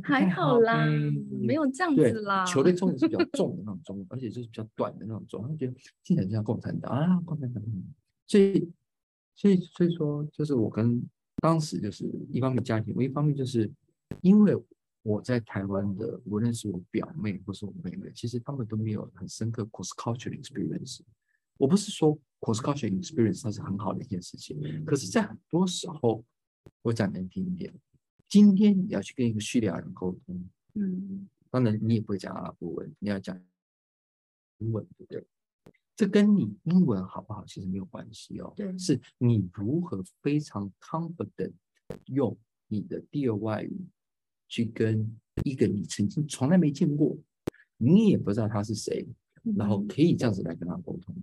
[0.03, 0.85] 还好啦，
[1.41, 2.45] 没有这样子啦。
[2.45, 5.73] 球类中文是比较 重的那种中文，而且就是比较短的那种中文，他觉得
[6.03, 7.63] 听起来就像共产党啊，共产党。
[8.27, 8.71] 所以，
[9.35, 11.01] 所以，所以说，就是我跟
[11.37, 13.71] 当时就是一方面家庭，我一方面就是
[14.21, 14.55] 因为
[15.01, 20.99] 我在台湾的，无论是我表妹或是我妹妹，其实他们都没有很深刻 cross cultural experience。
[21.57, 26.23] 我不是说 cross cultural experience 它是很好的一件事情，可是，在很多时候，
[26.83, 27.73] 我讲难听一点。
[28.29, 33.35] 今天你要去跟一个叙利亚人沟通，嗯，当然你也不会讲阿拉伯文，你要讲
[34.59, 35.25] 英文，对不对？
[35.95, 41.53] 这跟你英文好不好其实没有关系哦，对，是你如何非常 confident
[42.05, 42.37] 用
[42.67, 43.75] 你的第二外语
[44.47, 47.17] 去跟一个你曾经从来没见过，
[47.77, 49.07] 你也不知道他是谁，
[49.57, 51.15] 然后可以这样子来跟他沟通，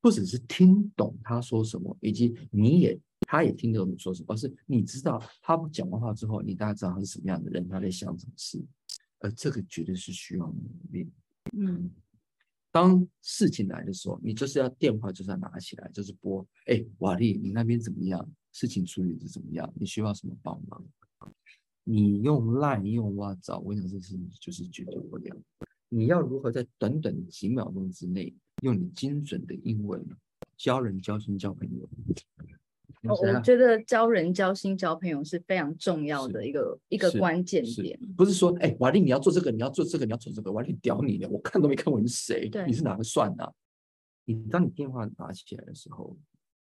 [0.00, 2.98] 不只是听懂他说什么，以及你也。
[3.30, 8.64] 他也听得懂你说什么，而是你知道他讲完话之后，你大概知道他是什么样的人，他在想什么事，
[9.18, 11.06] 而这个绝对是需要努力。
[11.52, 11.90] 嗯，
[12.72, 16.46] 当事情来的时候，你就是要电话就是要拿起来，就是拨。
[16.68, 18.26] 哎，瓦力，你那边怎么样？
[18.52, 19.70] 事情处理的怎么样？
[19.76, 20.82] 你需要什么帮忙？
[21.84, 25.36] 你用赖，你用挖找，我想这事就是解决不了。
[25.90, 30.02] 你要如何在短短几秒钟之内，用你精准的英文
[30.56, 31.88] 教人、交心、交朋友？
[33.02, 37.98] 我觉得交人、交心、交朋友是非常重要的一个一个关键点。
[38.16, 43.54] 不是说，哎，瓦力你要做这个，你要做这个，你要做这个，瓦力屌你的，我看都没看过你是谁，你是哪个算的？
[44.24, 46.16] 你当你电话打起来的时候，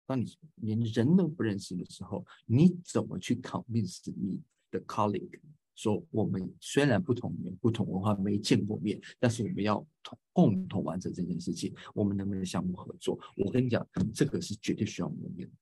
[0.06, 5.40] 当你连人都不认识的时候，你怎么去 convince 你的 colleague
[5.76, 13.18] 说，我们虽然不同年、不同文化，没见过面，但是我们要同共同完成这件事情，我们能不能相互合作？
[13.38, 15.56] 我跟你讲，这个是绝对需要磨练的。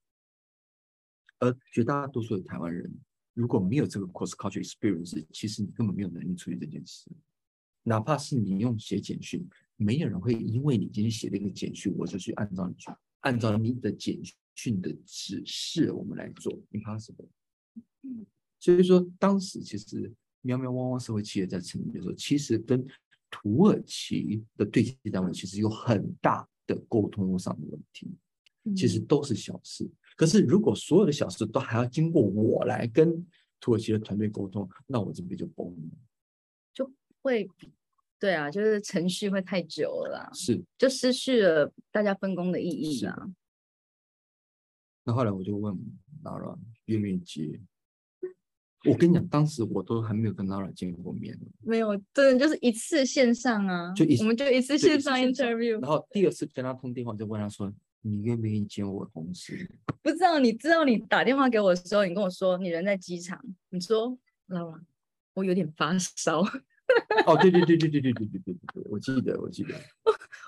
[1.38, 2.92] 而绝大多数的台湾人，
[3.34, 7.10] 如果没有这个 cross culture experience，其实你根本没有能力处理这件事。
[7.82, 14.18] 哪怕是你用写简讯，没有人会因为你今天写了一个简讯，我就去按照你去按照你的简
[14.54, 17.28] 讯的指示我们来做，impossible。
[18.58, 22.84] 所以说，当时其实喵喵汪汪社会企业在成立的时候，其实跟
[23.30, 28.08] 土耳其的对接单位其实有很大的沟通上的问题，
[28.74, 29.88] 其实都是小事。
[30.16, 33.24] 可是，如果所有的小事都还要经过我来跟
[33.60, 35.90] 土耳其的团队沟通，那我这边就崩了，
[36.72, 37.48] 就会，
[38.18, 43.30] 对啊，就是程序会太久了，是，就失去了大家分工的意义啊。
[45.04, 45.74] 那后来我就问
[46.24, 47.60] Lara 愿不愿意接。
[48.84, 55.80] 我跟你讲，当时我都还没有跟 Lara 见过面， 没有，真的就是一次线上啊，就一我们就一次线上 interview。
[55.80, 57.72] 然后第二次跟他通电话，就问他说
[58.08, 59.52] ：“你愿不愿意接我公司？”
[60.02, 64.16] 不知道，你知道你打电话给我的时候，你跟我说你人在机场，你说
[64.48, 64.80] Lara，
[65.34, 66.40] 我有点发烧。
[67.26, 69.74] 哦，对对对对对对对对对对，我记得我记得。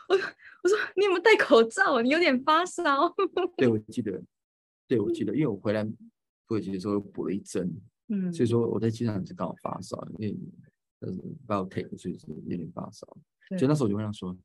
[0.09, 2.01] 我我说你有没有戴口罩？
[2.01, 3.13] 你有点发烧。
[3.57, 4.23] 对，我记得，
[4.87, 5.85] 对我记得，因为我回来
[6.47, 7.69] 土耳其的时候补了一针。
[8.07, 10.37] 嗯，所以说我在机场是刚好发烧，因为
[11.01, 11.13] 呃
[11.45, 13.05] 不要 take，所以是有点发烧。
[13.49, 14.37] 所以那时候我就跟他说：“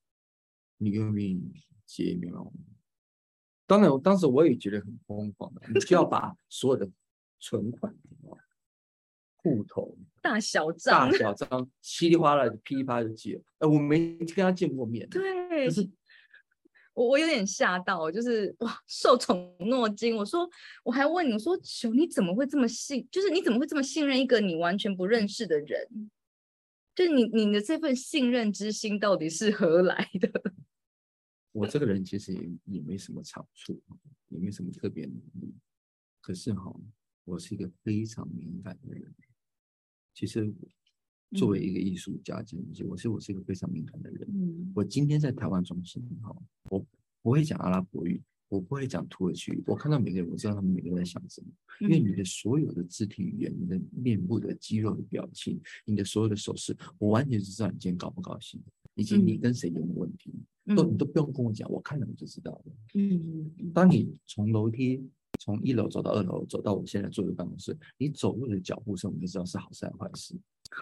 [0.79, 1.39] 你愿不愿意
[1.85, 2.43] 接面吗？”
[3.73, 6.87] 当然，我当时我也觉得很疯狂的，你就要把所有的
[7.39, 7.91] 存款、
[9.37, 13.41] 户头、大小账、大小账稀里哗啦的噼里啪啦就借。
[13.57, 15.89] 哎，我没跟他见过面，对，可是。
[16.95, 20.15] 我我有点吓到，就是哇，受宠若惊。
[20.15, 20.47] 我说，
[20.83, 23.07] 我还问你，我说，球你怎么会这么信？
[23.09, 26.11] 就是你怎么会这么信任一个你完全不认识的人？
[26.93, 30.29] 就是你你的这份信任之心到底是何来的？
[31.53, 33.81] 我这个人其实也也没什么长处，
[34.27, 35.55] 也没什么特别能力。
[36.19, 36.77] 可是哈，
[37.23, 39.15] 我是一个非常敏感的人。
[40.13, 40.53] 其实。
[41.35, 44.29] 作为一个艺术家，其实我是我是一个非常敏感的人。
[44.31, 46.31] 嗯，我今天在台湾中心，哈，
[46.69, 46.85] 我
[47.23, 49.63] 不会讲阿拉伯语，我不会讲土耳其语。
[49.65, 51.47] 我看到每个人，我知道他们每个人在想什么。
[51.79, 58.61] 因为你的所有的肢体语言、你的面部的肌肉的表情、你的所有的手势，我完全是知道你今天高不高兴，
[58.95, 60.33] 以及你跟谁有没有问题，
[60.75, 62.73] 都你都不用跟我讲，我看了我就知道了。
[62.93, 65.01] 嗯，当你从楼梯
[65.39, 70.35] 从一楼走到二楼，走到我现在坐的办公室，你走路的脚步声，我就知道是好事还是坏事。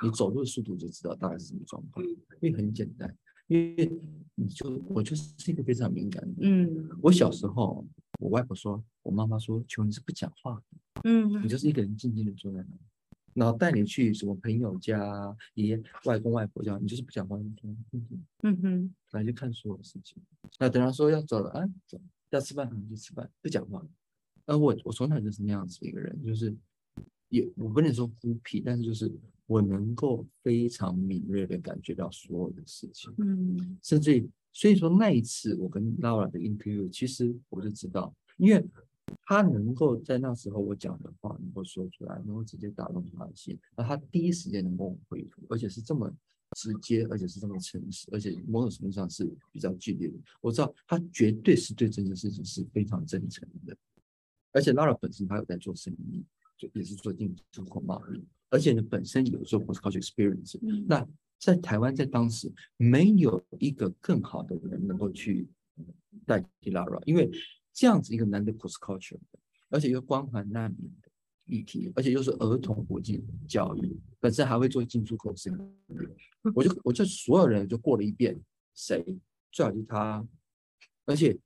[0.04, 3.14] 你走路的速度就知道大概是什么状况，因为很简单，
[3.48, 3.92] 因为
[4.36, 6.42] 你就我就是一个非常敏感的。
[6.42, 7.86] 嗯，我小时候，
[8.20, 12.78] 我外婆说，我妈妈说，求你是不讲话的，嗯，你就是一个人静静的坐在那，
[13.34, 17.38] 然后带你去什么朋友家、爷爷、外公外婆家，你就是不讲话，
[18.44, 20.22] 嗯哼，来去看所有的事情。
[20.60, 23.86] 那等他说要走了啊，走，要吃饭就吃饭，不讲话。
[24.46, 26.56] 而我我从小就是那样子一个人，就是
[27.30, 29.12] 也我不能说孤僻，但是就是。
[29.48, 38.66] 我能够非常敏锐的感觉到所有的事情，嗯，甚至所以说那一次我跟 Laura 的 interview，其实我就知道，因为
[39.26, 46.12] 他能够在那时候我讲的话能够说出来，能够直接打动他的心，而他第一时间能够回复，而且是这么
[46.58, 50.16] 直接，而且是这么诚实，而且某种程度上是比较剧烈的。
[50.42, 53.76] 我知道他绝对是对这件事情是非常真诚的，
[54.52, 56.24] 而且 Laura 本身他有在做生意，
[56.58, 58.24] 就也是做进出口贸易。
[58.50, 61.08] 而且呢，本身有做 post culture experience，那
[61.40, 65.48] 在台湾在当时没有一个更好的人能够去
[66.26, 67.32] 代替 Lara，因为
[67.74, 69.20] 这样子一个男的 post culture，
[69.70, 71.10] 而且又关怀难民的
[71.46, 75.54] 议题，而且又是儿童国际教育，本身还会做进出口生
[75.88, 75.94] 意，
[76.54, 78.40] 我就我就所有人就过了一遍，
[78.74, 79.04] 谁
[79.52, 80.28] 最好就是他，
[81.06, 81.40] 而且。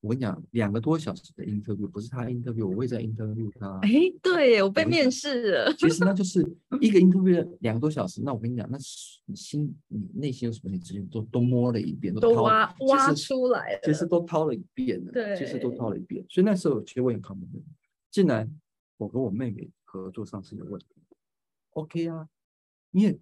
[0.00, 3.78] 我跟你讲，两个多小时的 interview 不是他 interview，我会在 interview 他。
[3.82, 3.90] 哎，
[4.22, 5.74] 对，我被面试了。
[5.74, 6.40] 其实那就是
[6.80, 8.22] 一个 interview 两个多小时。
[8.22, 8.78] 那我跟你讲，那
[9.26, 13.80] 你心你内心有什么，你之前都都摸了一遍，都挖挖出来了。
[13.82, 15.10] 其实都掏了一遍了。
[15.10, 16.24] 对，其实都掏了一遍。
[16.28, 17.62] 所以那时候其实我也 o m f
[18.10, 18.48] 既然
[18.98, 20.86] 我跟我妹妹合作上是有问题
[21.70, 22.28] ，OK 啊，
[22.92, 23.20] 因为。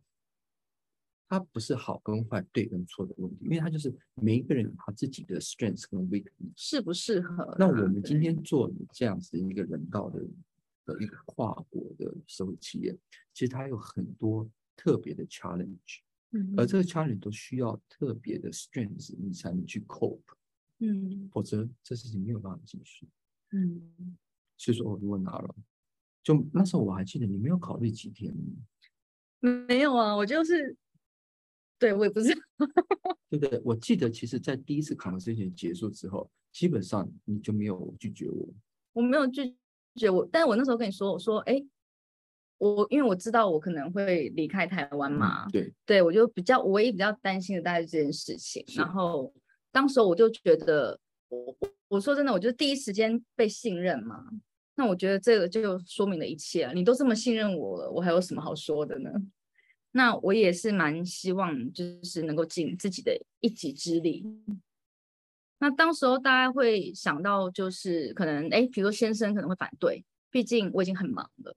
[1.29, 7.57] 它不是好跟坏、对跟错的问题，因为它就是每一个人有他自己的 strengths 跟 weakness，适不适合？
[7.59, 10.21] 那我们今天做这样子一个人道的
[10.85, 12.97] 的一个跨国的社会企业，
[13.35, 15.99] 其实它有很多特别的 challenge，
[16.31, 20.21] 嗯，而这个 challenge 都需要特别的 strengths，你才能去 cope，
[20.79, 23.09] 嗯，否则这事情没有办法继续，
[23.51, 24.17] 嗯，
[24.57, 25.55] 所以说我就问他了，
[26.23, 28.33] 就那时候我还记得你没有考虑几天，
[29.41, 30.77] 没有啊，我就是。
[31.79, 32.41] 对，我也不知道，
[33.31, 33.61] 对不对？
[33.65, 38.49] 我记得，其实，在第一次 conversation 结束之后，基本上你就没有拒绝我。
[38.95, 39.55] 我没有拒
[39.95, 41.63] 绝我，但是我那时候跟你说，我说，哎，
[42.59, 48.65] 我因为我知道我可能会离开台湾嘛，对，对我就比较唯一比较担心的大概是这件事情。
[48.75, 49.33] 然后，
[49.71, 51.57] 当时我就觉得，我
[51.89, 54.25] 我说真的，我就第一时间被信任嘛，
[54.77, 56.63] 那我觉得这个就说明了一切。
[56.65, 59.11] 啊你都这么信任我了，我还有什么好说的呢？
[59.97, 64.23] 那我也是蛮希望，就是能够尽自己的一己之力。
[65.59, 71.57] 那当时候大家会想到，就是可能，哎，比如说先生可能会反对，毕竟我已经很忙了。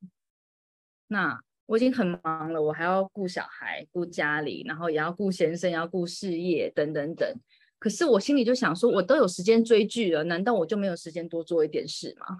[1.07, 7.29] 那我已经很忙了，我还要顾小孩、顾家里，然后也要顾先生，要顾事业等等等。
[7.77, 12.39] 可是我心里就想说，我都有时间追剧了，难道我就没有时间多做一点事吗？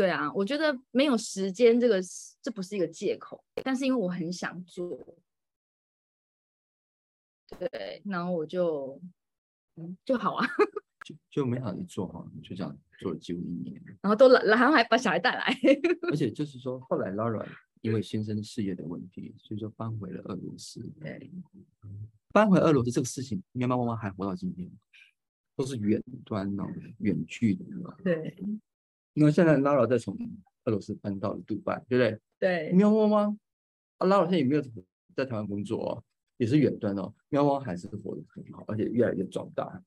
[0.00, 2.00] 对啊，我觉得没有时间这个
[2.40, 4.98] 这不是一个借口，但是因为我很想做，
[7.58, 8.98] 对，然后我就
[9.76, 10.46] 嗯就好啊，
[11.04, 15.54] 就就没好一做哈，就这样做了几乎一年，然后都来，然后还把小孩带来，
[16.10, 17.46] 而且就是说后来 Laura
[17.82, 20.80] 因为先生事业的问题，所以说搬回了俄罗斯。
[20.98, 21.30] 对，
[22.32, 24.70] 搬回俄罗斯这个事情，喵喵妈妈还活到今天，
[25.56, 26.66] 都是远端哦，
[27.00, 27.94] 远距离哦。
[28.02, 28.34] 对，
[29.14, 30.16] 因为现在 Lara 在从
[30.64, 32.20] 俄罗斯搬到了杜拜，对不对？
[32.38, 33.38] 对，喵汪汪？
[33.98, 34.62] 啊，Lara 现在也没有
[35.14, 36.04] 在台湾工作哦，
[36.36, 37.12] 也是远端哦。
[37.28, 39.82] 喵汪还是活得很好，而且越来越壮大。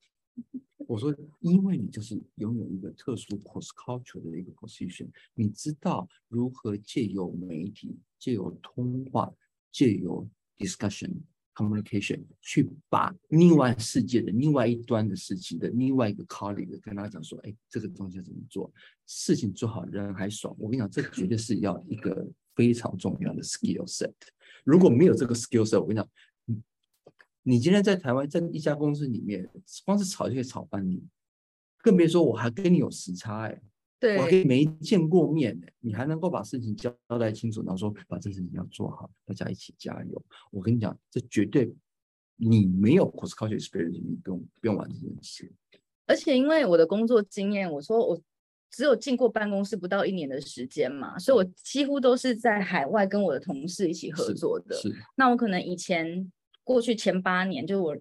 [0.86, 9.32] 我说，因为你就是拥有一个特殊 cross culture 的一个 position，你知道如何借由媒体、借由通话、
[9.72, 11.10] 借由 discussion
[11.54, 18.72] communication 去把另外世界的另外一端的事情的另外一个 colleague 跟他讲说，哎，这个东西怎么做？
[19.06, 20.54] 事情做好，人还爽。
[20.58, 24.12] 我跟你讲，这绝对是要一个非常重要的 skill set。
[24.64, 26.08] 如果没有这个 skill set，我跟你讲。
[27.46, 29.46] 你今天在台湾，在一家公司里面，
[29.84, 31.06] 光是吵就可以吵翻你，
[31.82, 33.60] 更别说我还跟你有时差哎，
[34.00, 40.22] 对，我跟没见过面的，你还能够把事情交代清楚，然后说把这事情要做好，大家一起加油。
[40.50, 41.74] 我跟你讲，这绝对
[42.36, 45.50] 你没有 cross culture experience，你不用不用玩这件事。
[46.06, 48.20] 而且因为我的工作经验，我说我
[48.70, 54.74] 只有进过办公室不到一年的时间嘛，所以我几乎都是在海外跟我的同事一起合作的。
[54.76, 56.30] 是，那我可能以前。
[56.64, 57.96] 过去前八年，就是我，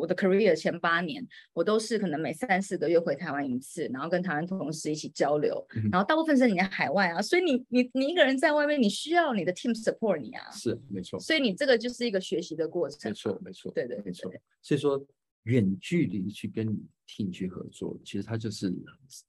[0.00, 15.00] 我的 career 前八年，我都是可能每三四个月回台湾一次，然后跟台湾同事一起交流，然后大部分是你在海外啊，所以你你你一个人在外面，你需要你的 team support 你啊，是没错，所以你这个就是一个学习的过程，没错没错，对对没错，所以说
[15.44, 16.66] 远距离去跟
[17.06, 18.74] team 去合作，其实它就是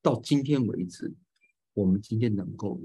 [0.01, 1.13] 到今天为止，
[1.73, 2.81] 我们今天能够。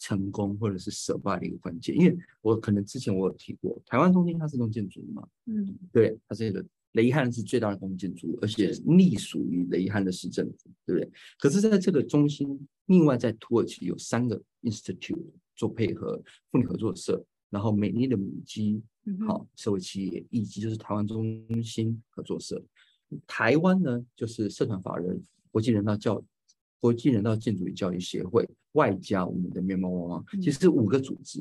[0.00, 11.12] 成功或者是失败的一个关键，因为我可能之前我有提过，台湾中心它是栋建筑嘛，嗯，对，它是一个雷汉是最大的公建筑，而且隶属于雷汉的市政府，对不对？
[11.38, 15.22] 可是在这个中心，另外在土耳其有三个 institute
[15.54, 18.82] 做配合，妇女合作社，然后美丽的母鸡，
[19.28, 22.60] 好社会企业，以及就是台湾中心合作社，
[23.26, 26.24] 台湾呢就是社团法人国际人道教。
[26.82, 31.40] 国际人道建筑与教育协会，外加我们的面包妈妈，其实五个组织，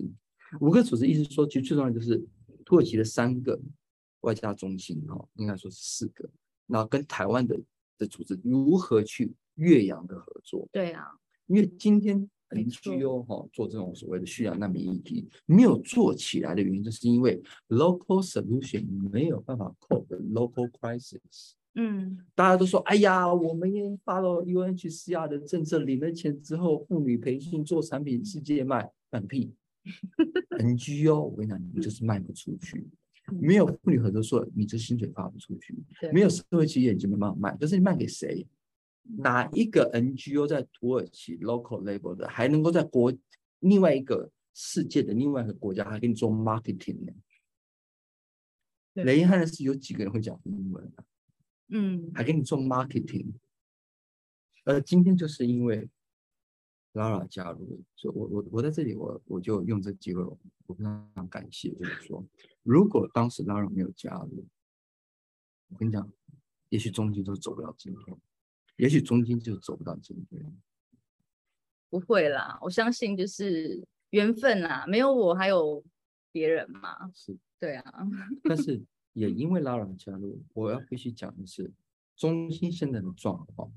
[0.60, 2.26] 五个组织，意思说，其实最重要就是
[2.66, 3.60] 土耳其的三个
[4.22, 6.30] 外加中心，哈，应该说是四个，
[6.66, 7.60] 那跟台湾的
[7.98, 10.68] 的组织如何去岳阳的合作？
[10.72, 11.06] 对啊，
[11.48, 21.52] 因为今天 NGO 哈做这种所谓的叙利亚难民议题没有做起来的原因，就是因为 local solution 没有办法 cope local crisis。
[21.76, 23.72] 嗯，大家都说，哎呀，我们
[24.04, 29.54] 发了 UNHCR 的政策，领了钱之后，妇女培训做产品，世界卖，放屁。
[30.60, 32.88] NGO，我跟你讲，你就是卖不出去。
[33.40, 35.78] 没有妇女合作社，你这薪水发不出去。
[36.12, 37.56] 没有社会企业，你就没办法卖。
[37.58, 38.46] 就是你卖给谁？
[39.18, 43.14] 哪一个 NGO 在土耳其 local label 的，还能够在国
[43.60, 47.14] 另外一个世界的另外一个国家，还给你做 marketing 呢？
[48.94, 51.04] 雷汉的是有几个人会讲英文的？
[51.72, 53.34] 嗯，还给你做 marketing，
[54.64, 55.88] 呃，今天就是因为
[56.94, 62.26] Lara 加入，所以我我我在这里，我我就用这个机会，我非常感谢，就是说，
[62.64, 64.48] 如果当时 Lara 没有加入，
[65.70, 66.12] 我跟你讲，
[66.70, 68.18] 也许中间就走不到今天，
[68.78, 70.60] 也许中间就走不到今天。
[71.90, 75.84] 不会啦，我相信就是缘分啦，没有我还有
[76.32, 78.08] 别人嘛，是，对啊，
[78.44, 78.84] 但是。
[79.20, 81.70] 也因为拉朗加入，我要必须讲的是
[82.16, 83.70] 中心现在的状况，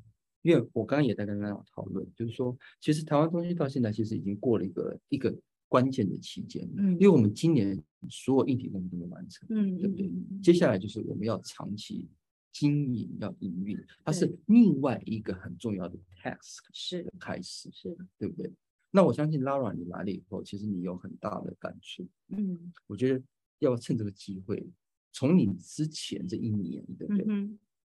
[0.43, 7.77] 因为我刚刚也在跟大家讨论，就是说，其实台湾中心到现在其实已经过了一个一个关键的期间，嗯，因为我们今年
[8.09, 10.09] 所有议题我们都没完成，嗯，对不对？
[10.41, 12.09] 接下来就是我们要长期
[12.53, 17.11] 经营，要营运，它是另外一个很重要的 task，是。
[17.19, 18.53] 开始，是，对不对？
[18.93, 23.23] 那我相信拉软你来了以后，其实你有很大的感触，嗯，我觉得
[23.59, 24.65] 要趁这个机会。
[25.13, 27.51] 从你之前这一年，对不对？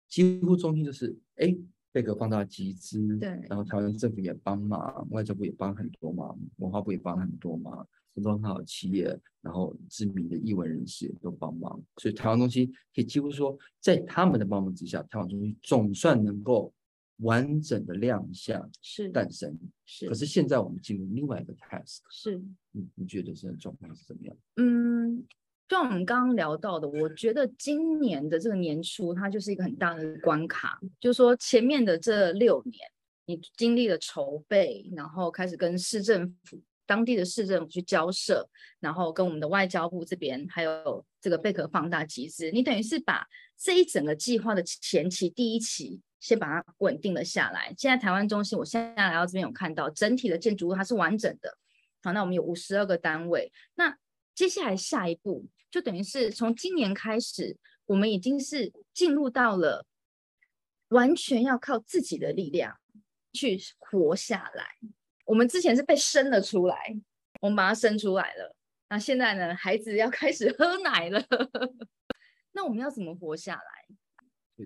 [0.07, 1.53] 几乎中心就是，哎，
[1.91, 16.73] 贝壳放大集资，对，然后台湾政府也帮忙，外交部也帮很多忙，文化部也帮很多忙，很多很好的企业，然后知名的艺文人士也都帮忙，所以台湾中心可以几乎说，在他们的帮忙之下，台湾中心总算能够
[17.17, 20.07] 完整的亮相，是诞生，是。
[20.07, 22.41] 可是现在我们进入另外一个 task，是，
[22.71, 24.37] 你你觉得现在状况是怎么样？
[24.55, 25.25] 嗯。
[25.67, 30.79] 就我们刚刚聊到的，我觉得今年的这个年初，它就是一个很大的关卡。
[30.97, 32.89] 就是说，前面的这六年，
[33.25, 38.49] 你经历了筹备，然后开始跟市政府、当地的市政府去交涉，
[38.79, 47.75] 然后跟我们的外交部这边，还有这个贝壳放大机制，你等于是把这一整个计划的前期第一期先把它稳定了下来。
[47.77, 51.57] 现在台湾中心，我现在来到这边有看到整体的建筑物它是完整的。
[52.01, 53.97] 好，那我们有五十二个单位，那
[54.33, 55.45] 接下来下一步。
[55.69, 59.85] 就等于是从今年开始，我们已经是进入到了
[60.89, 62.79] 完全要靠自己的力量
[63.33, 64.77] 去活下来。
[65.25, 66.99] 我们之前是被生了出来，
[67.41, 68.55] 我们把它生出来了。
[68.89, 71.21] 那现在呢，孩子要开始 喝奶了，
[72.53, 74.65] 那我们要怎么活下来？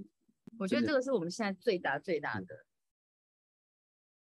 [0.59, 2.65] 我觉得这个是我们现在最大最大的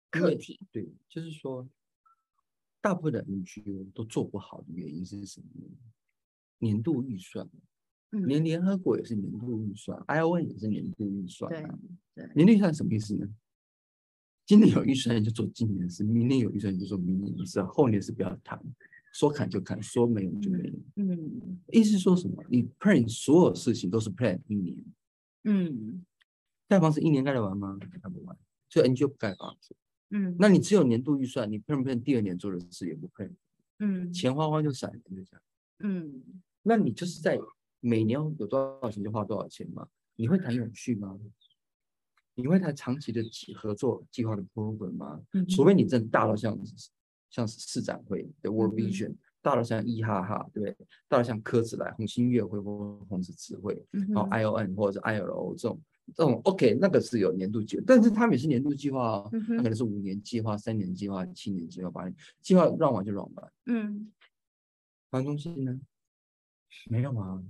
[0.10, 0.58] 课题。
[0.72, 1.68] 对，就是说，
[2.80, 5.48] 大部分的 NGO 都做不好的原因是什么？
[6.60, 7.50] 年度预算，
[8.12, 11.50] 连联合国也是年度预算，ION 也是年度预算。
[11.52, 11.62] 对
[12.16, 13.28] 对，年度预算什么意思呢？
[14.46, 18.60] 今年有预算就做今年的事，明年有预算就做明年的事，后年是不要谈，
[19.14, 20.74] 说砍就砍，说没有就没有。
[20.96, 22.44] 嗯，意思说什么？
[22.50, 24.76] 你 plan 所有事情都是 plan 一年。
[25.44, 26.04] 嗯，
[26.68, 27.78] 盖房子一年盖得完吗？
[27.80, 28.36] 盖不完，
[28.70, 29.76] 所以 NGO 不盖房子。
[30.10, 33.32] 嗯，那你只有年度预算，你 plan 不 plan 第二年做的事也不 plan。
[33.78, 35.42] 嗯，钱花花就散，就这样。
[35.82, 36.24] 嗯。
[36.64, 37.40] 那你就是在
[37.80, 39.88] 每年有多少钱就花多少钱吗？
[40.16, 41.18] 你会谈永续吗？
[42.36, 43.22] 你会谈长期的
[43.56, 45.22] 合作计划的 program 吗？
[45.50, 46.58] 除非你真的大到像
[47.30, 50.88] 像市展会的 World Vision，大到像一哈哈，对不对？
[51.08, 55.82] 大到像科子来红星月会或红子词汇，然后 ION 或者是 ILO 这种
[56.16, 63.54] 这种 OK，那个是有年度计划，但是他们也是年度计划哦，那可能是五年计划、三年计划、七年计划、八年计划，让完就让完。
[63.66, 64.12] 嗯，
[65.12, 65.80] 环中心呢？
[66.90, 67.44] 没有啊，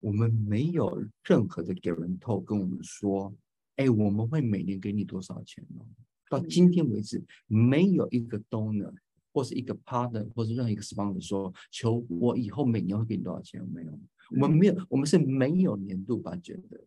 [0.00, 3.34] 我们没有任何的给人透跟我们说，
[3.76, 5.84] 哎，我们会每年给你多少钱呢？
[6.28, 8.94] 到今天为止，没有一个 donor
[9.32, 13.62] 或是一个 partner 或是任何一个 sponsor 说，求我以后每年会给你多少钱？
[13.68, 13.98] 没有，
[14.30, 16.80] 我们没有，我们是没有年度 budget 的。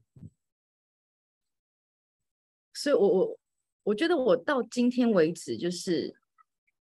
[2.74, 3.40] 所以，我我
[3.84, 6.16] 我觉得我到今天为止就是。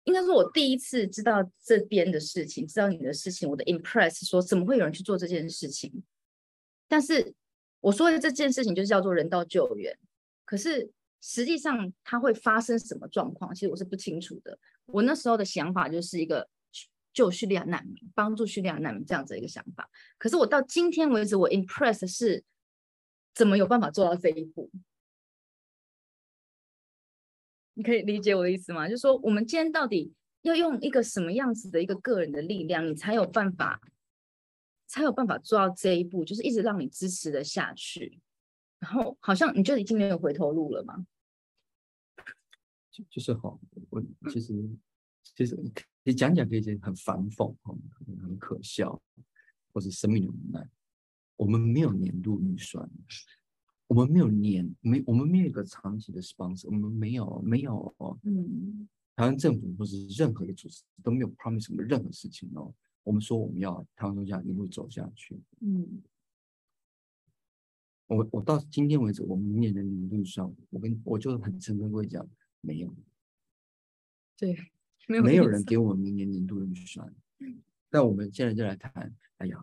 [0.09, 6.03] 应该说，我第一次知道这边的事情，知道你的事情，我的 impress 说怎么会有人去做这件事情？
[6.87, 7.35] 但是
[7.79, 9.95] 我说的这件事情就是叫做人道救援，
[10.45, 10.91] 可是
[11.21, 14.57] 实际上它会发生什么状况，其实我是不清楚的。
[14.87, 16.49] 我那时候的想法就是一个
[17.13, 19.87] 救叙利亚难民，帮助叙利亚难民这样子一个想法。
[20.17, 22.43] 可是我到今天为止，我 impress 是
[23.35, 24.71] 怎么有办法做到这一步？
[27.79, 28.89] 你可以理解我的意思吗？
[28.89, 30.11] 就是说，我们今天到底
[30.41, 33.79] 要用一个什么样子的一个个人的力量，你才有办法，
[34.85, 38.19] 才有办法做到这一步，就是一直让你支持的下去。
[38.79, 41.07] 然后，好像你就已经没有回头路了吗？
[42.91, 43.57] 就就是好，
[43.89, 44.69] 我其实
[45.23, 45.57] 其实
[46.03, 49.01] 你讲讲可以很反讽，很很可笑，
[49.71, 50.69] 或是生命的无奈。
[51.37, 52.89] 我们没有年度预算。
[53.89, 62.71] 我们没有年没，我们没有一个长期的 sponsor，我们没有没有哦，嗯，台湾政府或是任何一个组织都没有 promise 什么任何事情哦。
[63.01, 66.03] 我们说我们要台湾中下一路走下去，嗯，
[68.05, 72.29] 我我到今天为止，我们明年的年度上，我跟我就很诚恳会讲，
[72.61, 72.95] 没有，
[74.37, 74.55] 对，
[75.07, 77.11] 没有没有人给我们明年年度的预算，
[77.89, 79.57] 那我们现在就来谈，哎呀，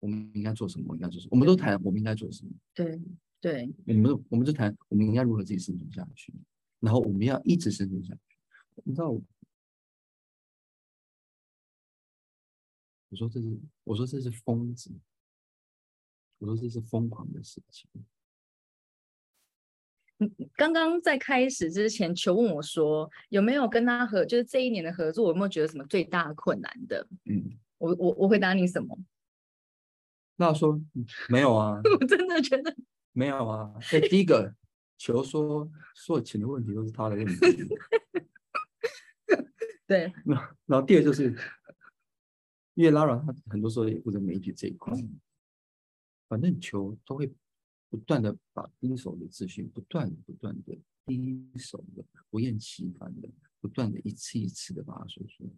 [0.00, 0.96] 我们应该做什么？
[0.96, 1.30] 应该做什么？
[1.30, 2.50] 我们都谈我们应该做什么？
[2.74, 3.00] 对。
[3.40, 6.34] 对，你们我们就谈我们应该如何自己生存下去，
[6.80, 8.20] 然后我们要一直生存下去。
[8.84, 9.22] 你知道，我
[13.16, 14.90] 说这是我说这是疯子，
[16.38, 17.88] 我说这是疯狂的事情。
[20.18, 27.06] 嗯，刚刚在开始之前，求问我说有没有跟他合，就是这一年的合作，有没有觉得什么最大的困难的？
[27.26, 28.98] 嗯，我我我回答你什么？
[30.34, 30.80] 那说
[31.28, 32.76] 没有啊， 我真的觉得。
[33.18, 34.54] 没有啊，这，第一个
[34.96, 37.34] 球说所有钱的问题都是他的问题。
[39.88, 41.36] 对，那然后第二就是，
[42.74, 44.94] 因为拉软他很多时候也负责媒体这一块，
[46.28, 47.28] 反正球都会
[47.90, 53.28] 不断的把第一手的资讯，不断不断的第一手的不厌其烦的，
[53.60, 55.50] 不断的一次一次的把它说出来，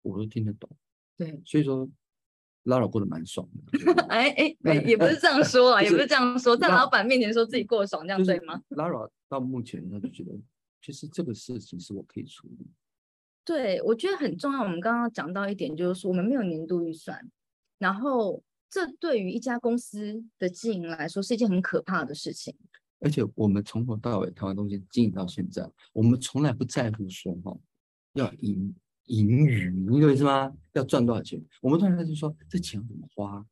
[0.00, 0.74] 我都听得懂。
[1.18, 1.86] 对，所以说。
[2.64, 8.62] 拉老过得蛮爽的， 哎哎，也不是这样 说啊，也不是这样说，在老板面前说自己过得爽，这样对吗？
[8.70, 10.32] 拉老到目前他就觉得，
[10.80, 12.66] 其实这个事情是我可以处理。
[13.44, 14.62] 对，我觉得很重要。
[14.62, 17.28] 我们刚刚讲到一点，就是说我们没有年度预算，
[17.78, 18.40] 然后
[18.70, 22.54] 这对于一家公司的经营来说是一件很可怕的事情。
[23.00, 27.58] 而且我们从头到尾台湾东西经营到现在，我们从来不在乎说哈
[28.12, 28.72] 要盈
[29.12, 30.50] 盈余，你有意思吗？
[30.72, 31.38] 要赚多少钱？
[31.60, 33.44] 我们突然就说这钱怎么花？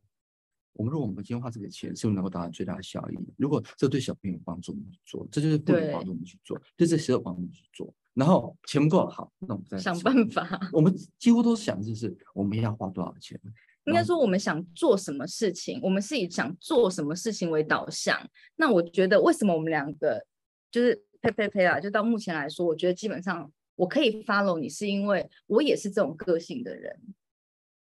[0.72, 3.18] 我们说我们今天花这个钱是不是能够达到最大的效益？
[3.36, 7.92] 如果这对小朋友有帮助，我们去做；这就是对有帮助，我们去做；对这谁有帮助，去做。
[8.14, 10.58] 然后钱不够好，那我们再想办法。
[10.72, 13.38] 我们几乎都是想就是我们要花多少钱。
[13.84, 18.18] 应该说我们想做什么事情，我们是以想做什么事情为导向。
[18.56, 20.24] 那我觉得为什么我们两个
[20.70, 21.78] 就是呸呸呸啊？
[21.78, 23.50] 就到目前来说，我觉得基本上
[23.80, 26.94] 我可以 follow 你，是因为我也是这种个性的人。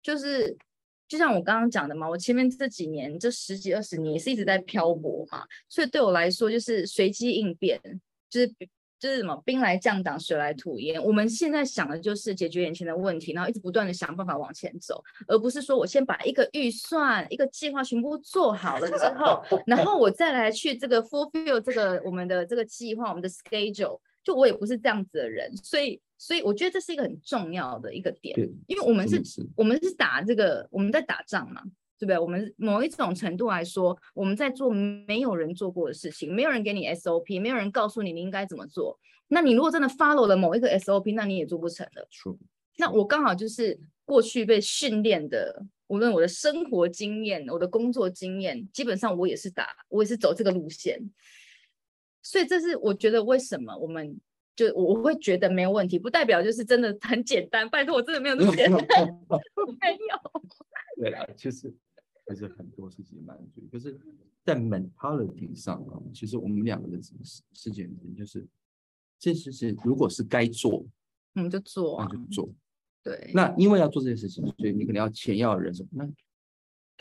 [0.01, 0.57] 就是
[1.07, 7.79] 就像我刚刚讲的嘛，我前面这几年这十几二十年也是一直在漂泊嘛，所以对我来说就是随机应变，
[8.29, 8.53] 就是。
[9.01, 11.03] 就是什么兵来将挡，水来土掩。
[11.03, 23.99] 我们现在想的就是解决眼前的问题，然后一直不断的想办法往前走，而不是说我先把一个预算、一个计划全部做好了之后，然后我再来去这个 fulfill 这个我们的这个计划、我们的 schedule。
[24.24, 31.61] 就我也不是这样子的人，所以，所以我觉得这是一个很重要的一个点，因为我们是，我们是打这个，我们在打仗嘛。
[32.01, 32.17] 对不对？
[32.17, 38.99] 我们某一种程度来说，我们在做没有人做过的事情，没有人给你 SOP，没有人告诉你你应该怎么做。
[39.28, 42.07] 那你如果真的 follow 了某一个 SOP，那你也做不成的。
[42.78, 50.99] 那我刚好就是过去被训练的，无论我的生活经验、我的工作经验，基本上我也是打，我也是走这个路线。
[52.22, 54.19] 所以这是我觉得为什么我们
[54.55, 57.69] 就我会觉得没有问题，不代表就是真的很简单。
[57.69, 58.80] 拜托，我真的没有那么简单，
[59.82, 60.41] 没有。
[60.97, 61.74] 对啊，其实。
[62.28, 63.99] 还是很多事情蛮注意，可是，
[64.45, 67.13] 在 mentality 上啊，其实我们两个的事
[67.51, 68.47] 事件就是，
[69.19, 70.86] 这事情如果是该做，
[71.34, 72.49] 我们就做，那就做。
[73.03, 73.32] 对。
[73.34, 75.86] 那因为要做这件事情，所以你可能要钱，要人手。
[75.91, 76.09] 那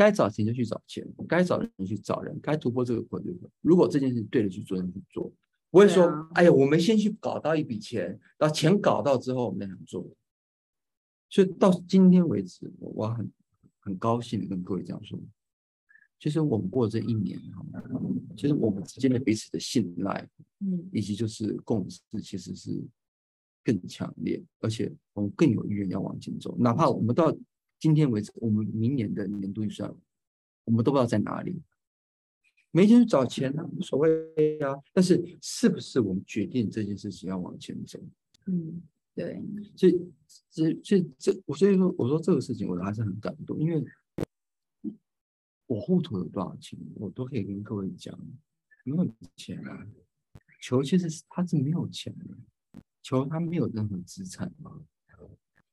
[0.00, 3.30] 该找钱就去找钱，该找人去找人，该突破这个困就
[3.60, 5.30] 如果这件事对的去做，就去做。
[5.70, 10.08] 不会说，哎呀，我们先去搞到一笔钱，然后钱搞到之后，我们再想做。
[11.28, 13.30] 所以到今天为止，我很。
[13.82, 15.18] 很高兴跟各位这样说，
[16.18, 17.64] 其实我们过这一年哈，
[18.36, 20.28] 其实我们之间的彼此的信赖，
[20.58, 22.78] 嗯，以及就是共识，其实是
[23.64, 26.54] 更强烈，而且我们更有意愿要往前走。
[26.58, 27.34] 哪怕我们到
[27.80, 29.92] 今天为止，我们明年的年度预算，
[30.64, 31.60] 我们都不知道在哪里，
[32.70, 34.76] 没钱去找钱呢，无所谓啊。
[34.92, 37.98] 但是是不是我们决定这件事情要往前走？
[38.46, 38.82] 嗯。
[39.12, 39.42] 对，
[39.76, 40.12] 所以，
[40.50, 43.84] 这、这、这，我所以说，我说这个事情，我还是很感动，因为
[45.66, 48.16] 我户头有多少钱，我都可以跟各位讲，
[48.84, 49.86] 没有钱啊。
[50.62, 54.80] 球其实是他是没有钱的，球他没有任何资产嘛。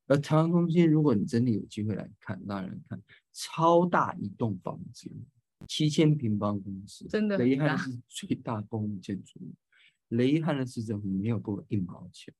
[0.07, 3.01] 而台湾中心，如果你真的有机会来看，让人看
[3.33, 5.11] 超大一栋房子，
[5.67, 9.39] 七千平方公尺，真的，雷汉是最大公共建筑，
[10.09, 12.33] 雷汉的市政府没有给我一毛钱。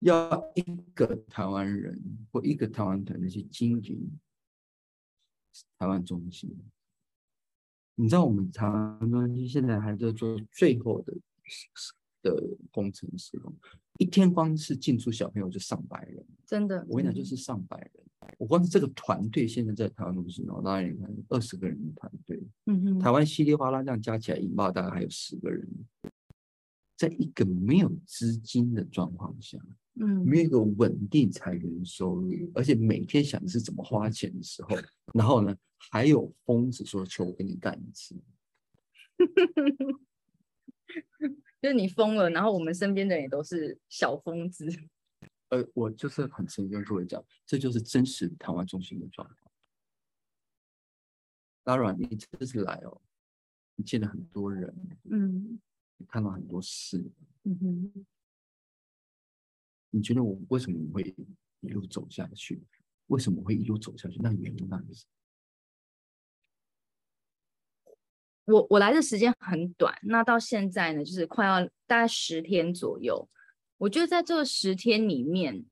[0.00, 0.62] 要一
[0.94, 2.00] 个台湾人
[2.30, 4.18] 或一个台湾团队去经营
[5.76, 6.56] 台湾中心，
[7.96, 11.12] 你知道我们台湾中心现在还在做最后的
[12.22, 13.40] 的工程师
[13.98, 17.92] 一天光是进出小朋友就上百人，真的，我跟你讲就是上百人。
[18.38, 25.68] 我光是这个团队现在在台湾中心哦，当然你看二十个人的团队，嗯哼，台湾稀里哗啦这样加起来引爆大概还有十个人，
[26.96, 29.58] 在一个没有资金的状况下。
[30.00, 34.76] 嗯，没有一个稳定财源收入，而且每天想的是怎么花钱的时候，
[35.12, 35.56] 然后呢，
[35.90, 38.14] 还有疯子说求我跟你干一次，
[41.60, 44.66] 就是你疯了，然后我们身边的人也都是小疯子。
[45.50, 49.52] 呃，我就是很诚心跟各位讲，这就是真实台湾中心的状况。
[51.64, 53.00] 当然，你这次来哦，
[53.76, 54.74] 你见了很多人，
[55.10, 55.58] 嗯，
[55.96, 57.10] 你看到很多事，
[57.44, 58.06] 嗯哼。
[59.90, 61.02] 你觉得我为什么会
[61.60, 62.62] 一路走下去？
[63.06, 64.18] 为什么会一路走下去？
[64.20, 65.06] 那原因那是？
[68.48, 73.28] 我我来的时间很短，那到现在呢，就是快要大概十天左右。
[73.76, 75.64] 我觉得在这十天里面，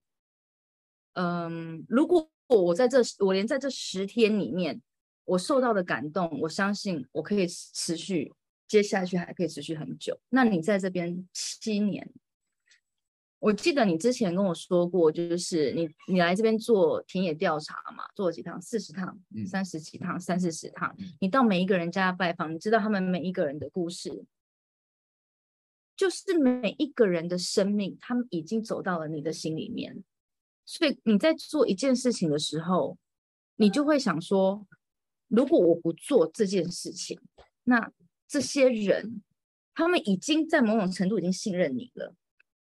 [1.15, 4.81] 嗯，如果我在这，我连在这十天里面，
[5.25, 8.33] 我受到的感动，我相信我可以持续，
[8.69, 10.21] 接下去还可以持续很久。
[10.29, 12.13] 那你在这边七年？
[13.39, 24.25] 我记得你之前跟我说过，就是你你来这边做田野调查嘛，做了几趟，四十趟、三十几趟、三四十趟，你到每一个人家拜访，你知道他们每一个人的故事，
[25.95, 30.03] 就是每一个人的生命，他们已经走到了你的心里面。
[30.65, 32.99] 所以你在做一件事情的时候，
[33.57, 34.67] 你就会想说，
[35.29, 37.21] 如果我不做这件事情，
[37.65, 37.93] 那
[38.27, 39.23] 这些人
[39.75, 42.15] 他们已经在某种程度已经信任你了，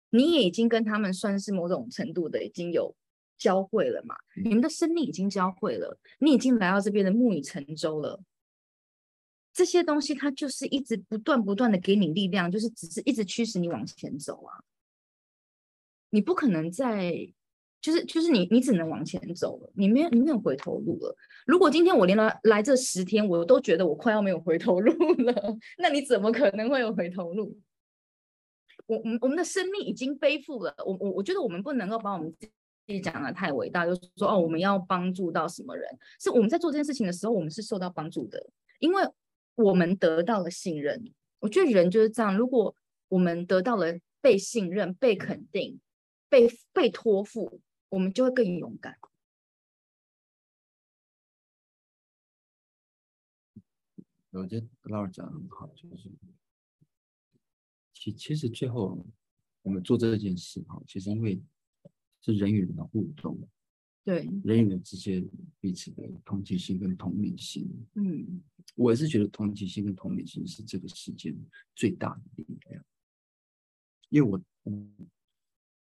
[0.10, 2.96] 你也已经跟他们算是某种程度的已经有
[3.38, 4.16] 交汇了嘛？
[4.44, 8.22] 你们的生命已经交汇了，你已经来到这边的木已成舟了。
[9.54, 14.64] 这些东西它就是一直不断不断的给你力量，就是只是一直驱使你往前走啊。
[16.10, 17.34] 你不可能再。
[17.80, 21.16] 就是就是你你只能往前走了，你没有你没有回头路了。
[21.46, 24.92] 如果今天我连来来这十天，我都觉得我快要没有回头路
[25.22, 25.34] 了，
[25.78, 27.56] 那你怎么可能会有回头路？
[28.88, 32.50] 我我们我们的生命已经背负了，我我我觉得我们不能够把我们自
[32.88, 35.88] 己讲的太伟大，就是说哦，我们要帮助到什么人？
[36.20, 39.04] 是我们在做这件事情的时候，我们是受到帮助的，因为
[39.56, 41.14] 我们得到了信任。
[41.40, 42.76] 我觉得人就是这样，如果
[43.10, 45.80] 我们得到了被信任、被肯定、
[46.28, 47.62] 被被托付。
[47.90, 48.98] 我们就会更勇敢。
[54.32, 56.12] 我觉得老师讲的很好，就是
[58.08, 59.06] 其其实最后
[59.62, 61.42] 我们做这件事哈，其实因为
[62.22, 63.38] 是人与人的互动，
[64.04, 65.28] 对人与人之间
[65.60, 67.70] 彼此的同情心跟同理心。
[67.96, 68.42] 嗯，
[68.76, 71.36] 我是觉得同情心跟同理心是这个世界
[71.76, 72.84] 最大的力量，
[74.10, 74.94] 因为我嗯。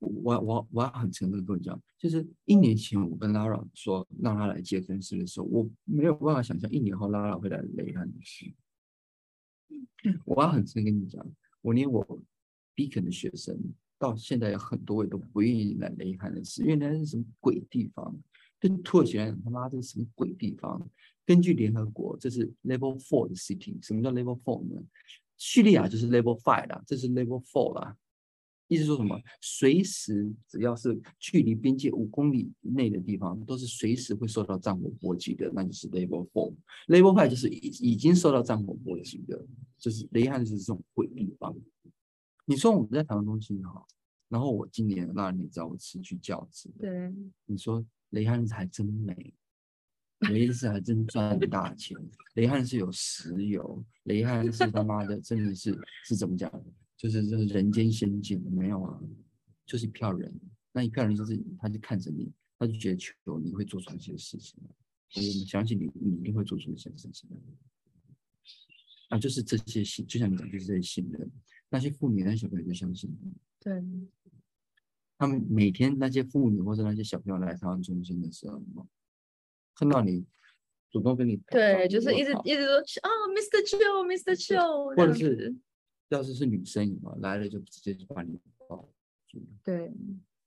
[0.06, 8.54] 我我我要很诚恳的跟你讲，就是一年前我跟 Lara 说让他来接公司的时候，我没有办法想象一年后 Lara 会来雷汉的事。
[10.26, 11.26] 我要很诚恳跟你讲，
[11.64, 12.06] 我连我
[12.76, 13.58] Beacon 的学生
[13.98, 18.16] 到现在有很多位都不愿意来雷汉的事，因为那是什么鬼地方？
[18.60, 20.88] 这土耳其人他妈这是什么鬼地方？
[21.26, 23.84] 根据联合国，这是 Level Four 的 city。
[23.84, 24.82] 什么叫 Level Four 呢？
[25.38, 27.98] 叙利亚就是 Level Five 啦，这是 Level Four 啦。
[28.74, 29.20] 意思说什么？
[29.40, 36.54] 随时只要是距离边界五公里内的地方，都是随时会受到战火波及的，那就是 Level Four。
[36.88, 39.46] Level Five 就是已已经受到战火波及的，
[39.78, 41.56] 就是雷汉是这种鬼地方。
[42.46, 43.86] 你说我们在台湾中心哈，
[44.28, 47.14] 然后我今年那你知道我辞去教职，对，
[47.46, 49.34] 你说雷汉是还真美，
[50.32, 51.98] 雷汉是还真赚大钱，
[52.34, 56.52] 雷汉是有石油，雷汉是他妈的真的是是怎么讲？
[57.04, 58.98] 就是就是人间仙境没有啊，
[59.66, 60.34] 就是一票人，
[60.72, 64.58] 那一票人就是他就看着你，他就觉得求你会做出一些事情，
[65.14, 67.30] 我们相信你，你一定会做出一些事情。
[69.10, 71.30] 啊，就是这些信，就像你讲，就是这些信任，
[71.68, 73.34] 那些妇女、那些小朋友就相信你。
[73.60, 73.84] 对，
[75.18, 78.64] 他们每天那些妇女或者那些小朋友来台湾中心的时候，
[79.76, 80.26] 看到你
[80.90, 83.62] 主动跟你，对，就是一直一直说啊，Mr.
[83.68, 84.34] Chiu，Mr.
[84.38, 85.54] Chiu，或者是。
[86.14, 88.88] 要是是女生嘛，来了就直接就把你抱
[89.28, 89.92] 住，对，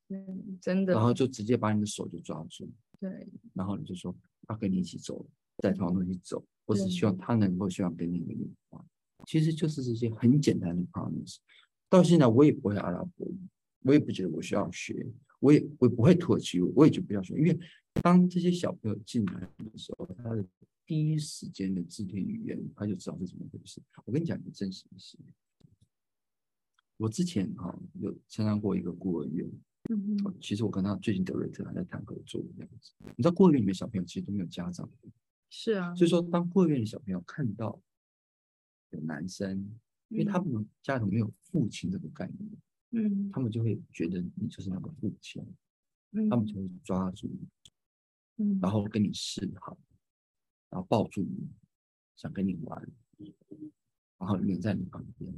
[0.08, 2.68] 嗯，真的，然后就直接把你的手就抓住，
[3.00, 4.14] 对，然后你就说
[4.48, 5.26] 要跟你一起走，
[5.58, 8.84] 带团队一起走，我只希望他能够希望给你一个拥抱，
[9.26, 11.36] 其实就是这些很简单的 promise。
[11.88, 13.38] 到现在我也不会阿拉伯语，
[13.82, 15.06] 我也不觉得我需要学，
[15.40, 17.58] 我也我不会土耳其语，我也就不要学，因为
[18.02, 20.44] 当这些小朋友进来的时候，他的
[20.84, 23.80] 第一时间的肢体语言他就知道是怎么回事。
[24.04, 25.16] 我跟你讲一个真实的事。
[26.98, 29.46] 我之前哈有参加过一个孤儿院，
[29.90, 32.92] 嗯其实我跟他最近德瑞特还在谈合作这样子。
[33.16, 34.88] 你知道孤儿院里面小朋友其实都没有家长，
[35.50, 37.80] 是啊，所以说当孤儿院的小朋友看到
[38.90, 39.78] 有男生，
[40.08, 42.50] 因为他们家里没有父亲这个概念，
[42.92, 45.44] 嗯，他们就会觉得你就是那个父亲，
[46.12, 47.46] 嗯，他们就会抓住你，
[48.38, 49.76] 嗯，然后跟你示好，
[50.70, 51.46] 然后抱住你，
[52.16, 52.90] 想跟你玩，
[54.18, 55.32] 然后黏在你旁边。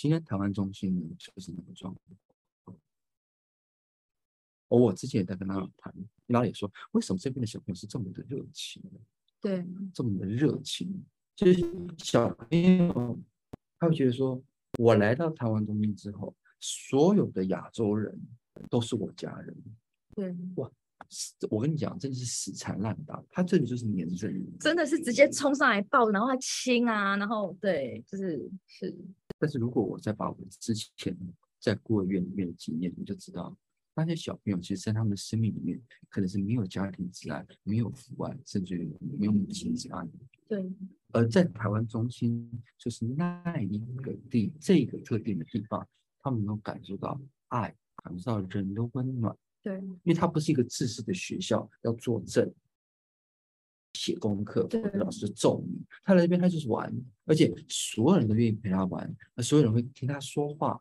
[0.00, 1.94] 今天台湾中心呢，就是那个状
[2.64, 2.78] 况。
[4.68, 5.94] 我之前也在跟他谈，
[6.26, 8.82] 他也说，为什么这边的小朋友是这么的热情？
[9.42, 11.04] 对，这么的热情，
[11.36, 11.60] 就是
[11.98, 13.20] 小朋友
[13.78, 14.42] 他会觉得说，
[14.78, 18.18] 我来到台湾中心之后，所有的亚洲人
[18.70, 19.54] 都是我家人。
[20.14, 20.72] 对，哇，
[21.50, 28.96] 我跟你讲，真的是死缠烂打，他这里就是黏着你，真的是直接冲上来抱，然后他亲啊，然后对，就是是。
[29.38, 31.16] 但是如果我再把我们之前
[31.58, 33.56] 在孤儿院里面的经验，你就知道
[33.94, 40.06] 那些小朋友其实，在他们的生命里面，可能是没有家庭之爱，没有父爱，甚至于没有母亲之爱。
[40.48, 40.70] 对。
[41.12, 42.48] 而在台湾中心，
[42.78, 45.86] 就是那一个地，这个特定的地方，
[46.22, 49.36] 他们能感受到爱，感受到人的温暖。
[49.62, 49.76] 对。
[49.78, 52.52] 因为它不是一个自私的学校，要作证。
[53.94, 55.82] 写功课，老师揍你。
[56.04, 56.90] 他来这边，他就是玩，
[57.26, 60.80] 而且所有人都愿意陪他玩，那所有人会听他说话，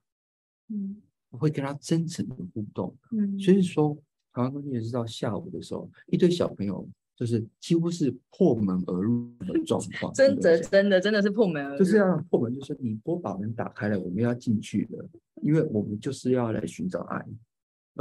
[0.68, 1.02] 嗯，
[1.32, 3.38] 会跟他真诚的互动，嗯。
[3.40, 3.98] 所以说，
[4.32, 10.14] 台台湾中心也是到下午的时候，一堆小朋友就是几乎是破门而入的状况。
[10.14, 11.80] 真的，真的，真的是破门而入。
[11.80, 15.10] 就是要破门，就是你不把门打开了，我们要进去了，
[15.42, 17.26] 因为我们就是要来寻找爱。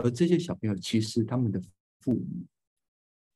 [0.03, 1.61] 而这些小朋友其实他们的
[2.01, 2.46] 父母，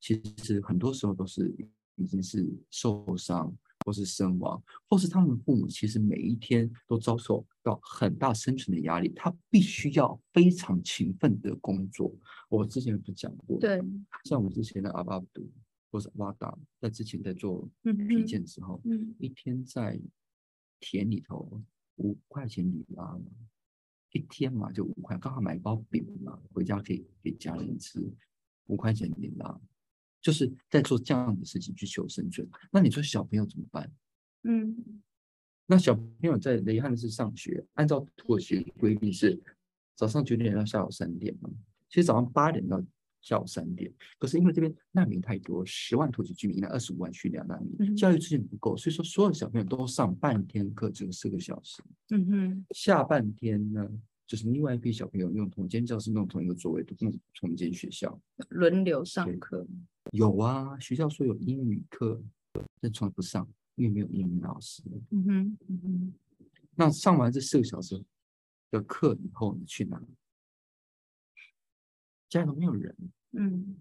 [0.00, 1.54] 其实很多时候都是
[1.96, 3.54] 已经是受伤。
[3.84, 12.14] 或是身亡，或是他们的父母，其实每一天都遭受到很大生存的压力，他必须要非常勤奋的工作。
[12.48, 13.82] 我之前不讲过，对，
[14.22, 15.50] 像我之前的阿巴杜
[15.90, 20.00] 或者瓦达，在之前在做皮件之后，嗯，一天在
[20.78, 21.60] 田里头
[21.96, 23.18] 五块钱里拉，
[24.12, 28.00] 一天嘛就五块，刚好买一包饼嘛，回家可以给家人吃，
[28.66, 29.60] 五块钱饼啦。
[30.20, 32.48] 就是在做这样的事情去求生存。
[32.70, 33.92] 那你说小朋友怎么办？
[34.44, 35.02] 嗯，
[35.66, 39.42] 那小朋友在雷汉是上学，按照土耳其规定是
[39.96, 41.50] 早上九点到下午三点嘛。
[41.88, 42.80] 其实早上八点到
[43.22, 51.82] 下午三点，可是因为这边难民太多，十万土耳其居民，那二十五万叙利亚难民，教育资源不够，所以说所有小朋友都上半天课，只有四个小时。
[52.10, 53.88] 嗯哼，下半天呢？
[54.26, 58.18] 就是另外一批小朋友用同间教室，用同一个座位，都用同一间学校
[58.48, 59.66] 轮流上课。
[60.12, 62.22] 有啊，学校说有英语课，
[62.80, 64.82] 但从来不上，因为没有英语老师。
[65.10, 66.12] 嗯哼，嗯哼。
[66.74, 68.02] 那上完这四个小时
[68.70, 70.02] 的课以后，你去哪？
[72.32, 72.96] 家里都没有人。
[73.32, 73.76] 嗯。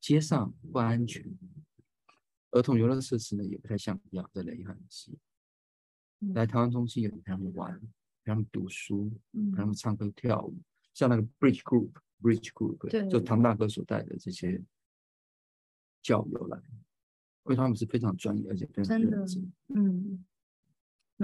[0.00, 1.24] 街上不安全，
[2.50, 5.10] 儿童游乐设施呢也不太像样，在雷汉市。
[6.34, 7.80] 来台湾中心有陪他们玩。
[8.22, 10.54] 陪他们读书，陪他们唱歌跳舞，
[10.92, 14.62] 像那个 Bridge Group，Bridge Group，就唐大哥所带的这些
[16.02, 19.52] 教友来，因为他们是非常专业而且非常认真。
[19.68, 20.24] 嗯，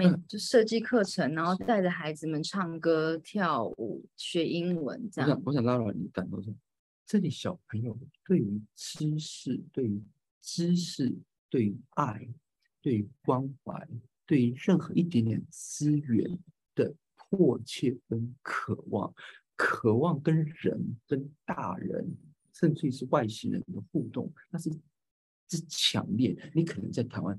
[0.09, 5.29] 每就设计课程，然后带着孩子们唱歌跳舞学英文这样。
[5.29, 6.55] 我想，我想拉到你感受说，
[7.05, 10.01] 这里小朋友对于知识、对于
[10.41, 11.13] 知识、
[11.49, 12.27] 对于爱、
[12.81, 13.87] 对于关怀、
[14.25, 16.39] 对于任何一点点资源。
[16.73, 19.13] 的迫切跟渴望，
[19.57, 22.09] 渴望跟人、跟大人，
[22.53, 24.69] 甚至是外星人的互动，那是
[25.49, 26.33] 之强烈。
[26.55, 27.37] 你可能在台湾，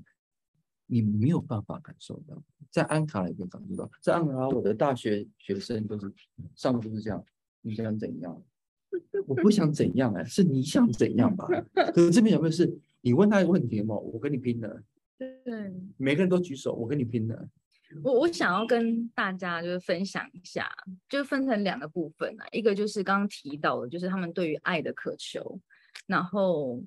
[0.87, 2.35] 你没有办法感受到；
[2.69, 3.91] 在安卡拉可以感受到。
[4.01, 6.11] 在安卡，我的大学学生都是
[6.55, 7.23] 上课都是这样：
[7.61, 8.41] 你想怎样？
[9.27, 11.47] 我不想怎样哎，是你想怎样吧？
[11.93, 12.79] 可是这边有没有是？
[13.01, 14.81] 你问他一个问题嘛，我跟你拼了。
[15.17, 17.49] 对，每个人都举手，我跟你拼了。
[18.01, 20.67] 我我想要跟大家就是分享一下，
[21.09, 25.59] 就分成两个部分啊，一个就是刚刚提到的，就是他们对于爱的渴求，
[26.07, 26.81] 然后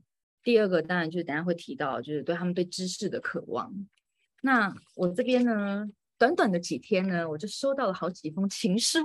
[0.47, 3.75] 第二个当然就是等下会提到，就是对他们对知识的渴望。
[4.43, 5.85] 那我这边呢，
[6.17, 9.01] 短短的几天呢，我就收到了好几封情书。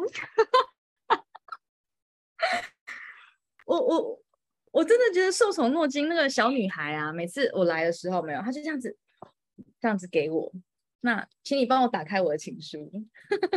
[3.66, 4.24] 我我
[4.70, 8.96] 我真的觉得受宠若惊，那个小女孩啊，每次我来的时候没有，她就这样子
[9.80, 10.54] 这样子给我。
[11.00, 12.88] 那，请你帮我打开我的情书。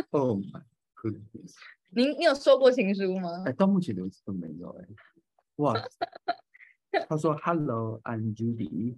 [0.09, 0.63] Oh my
[0.95, 1.53] goodness！
[1.91, 3.43] 您，你有收过情书吗？
[3.45, 4.87] 哎，到目前为止都没有哎。
[5.57, 5.75] 哇！
[7.07, 8.97] 他说：“Hello，I'm Judy.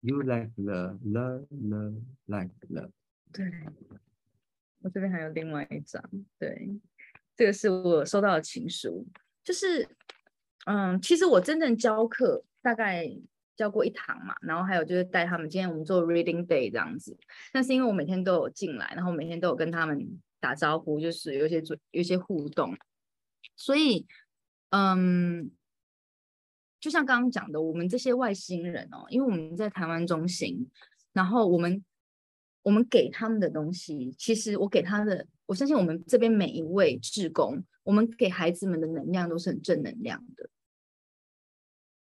[0.00, 2.90] You like the love, love, like love。”
[3.32, 3.50] 对，
[4.80, 6.02] 我这边还有另外一张。
[6.38, 6.80] 对，
[7.36, 9.06] 这个是我收到的情书。
[9.42, 9.88] 就是，
[10.66, 13.10] 嗯，其实我真正教课大概。
[13.58, 15.50] 教过一堂嘛，然后还有就是带他们。
[15.50, 17.18] 今天我们做 reading day 这样子，
[17.52, 22.78] 但是因为我每天都有进来，然后每天都有跟他们打招呼，就是有些做有些互动，
[23.56, 24.06] 所以
[24.70, 25.50] 嗯，
[26.80, 30.68] 就像刚刚讲的，我们这些外星人哦，因为我们在台湾中心，
[31.12, 31.84] 然后我们
[32.62, 40.48] 我们给他们的东西，其实我给他的，我相信我们这边每一位志工，我们给孩子们的能量都是很正能量的，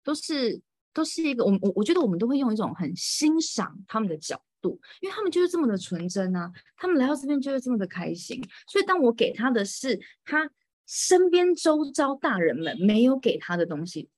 [0.03, 0.61] 都是。
[0.93, 8.41] 都是一个，我我我觉得我们都会用一种很欣赏他们的角度，因为他们就是这么的纯真啊，他们来到这边就是这么的开心。
[8.67, 10.49] 所以当我给他的是他
[10.87, 14.09] 身边周遭大人们没有给他的东西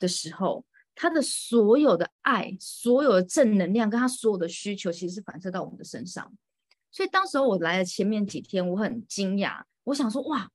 [0.00, 0.64] 的时候，
[0.94, 6.32] 他的所有的爱、所有的正能量跟他所有的需求，其实是反射到我们的身上。
[6.90, 10.50] 所以当时候我来了前面几天，我很惊讶，我想说哇，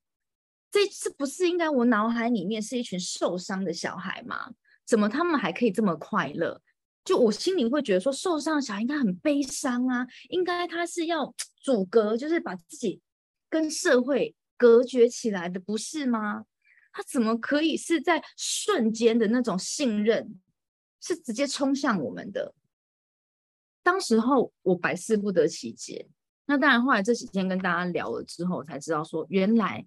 [0.70, 4.52] 这这不是应该我脑海里面是一群受伤的小孩吗？
[4.86, 6.62] 怎么他们还可以这么快乐？
[7.04, 13.00] 就我心里会觉得说，受伤的小孩应该很悲伤啊，应该他是要阻隔，就是把自己
[13.48, 16.44] 跟社会隔绝起来的，不是吗？
[16.92, 20.40] 他怎么可以是在瞬间的那种信任，
[21.00, 22.54] 是直接冲向我们的？
[23.82, 26.08] 当时候我百思不得其解。
[26.46, 29.86] 那当然，后来这几天跟大家聊了之后，才知道说，原来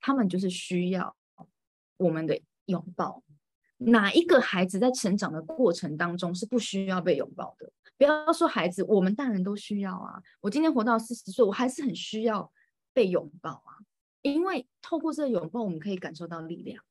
[0.00, 1.16] 他们就是需要
[1.96, 3.22] 我们的拥抱。
[3.78, 7.72] 哪一个孩子在成长的过程当中是不需要被拥抱的？
[7.96, 10.22] 不要说孩子，我们大人都需要啊。
[10.40, 12.52] 我今天活到四十岁，我还是很需要
[12.92, 13.74] 被拥抱啊，
[14.22, 16.82] 因为透过这个拥抱，我们可以感受到力量。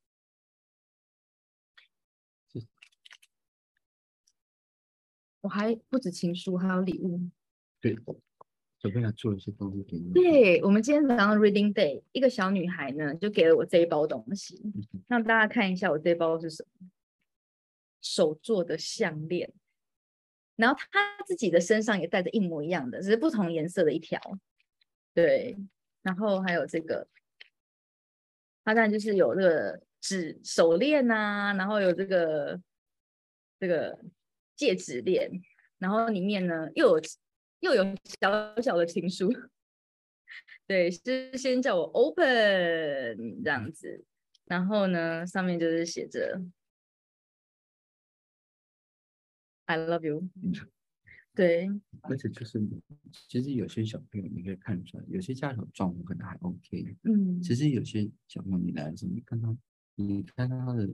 [5.40, 7.20] 我还不止情书，还有礼物。
[7.80, 7.96] 对，
[8.78, 10.12] 小朋友做一些东西给你。
[10.12, 14.62] 对，我们今天早上 Reading Day，一个小女孩呢就给了我这一包东西，
[15.08, 16.88] 让大家看一下我这包是什么，
[18.00, 19.52] 手做的项链。
[20.54, 24.20] 然后她自己的身上也带着一模一样的，只是不同颜色的一条。
[25.12, 25.56] 对，
[26.02, 27.08] 然后还有这个，
[28.64, 32.60] 她当然就是有这个指手链啊，然后有这个
[33.58, 33.98] 这个。
[34.54, 35.28] 戒指链，
[35.78, 37.02] 然后里面呢又有
[37.60, 37.84] 又有
[38.20, 39.28] 小小的情书，
[40.68, 44.04] 对，是先叫我 open 这样子，
[44.44, 46.40] 然后呢上面就是写着
[49.64, 50.28] I love you，
[51.34, 51.68] 对，
[52.02, 52.60] 而且就是
[53.28, 59.56] 其实有些小朋友你可以看出来，有些家长状况可能还 OK，嗯，其实有些小朋友你来的时候，你看他，
[59.96, 60.88] 你看他的。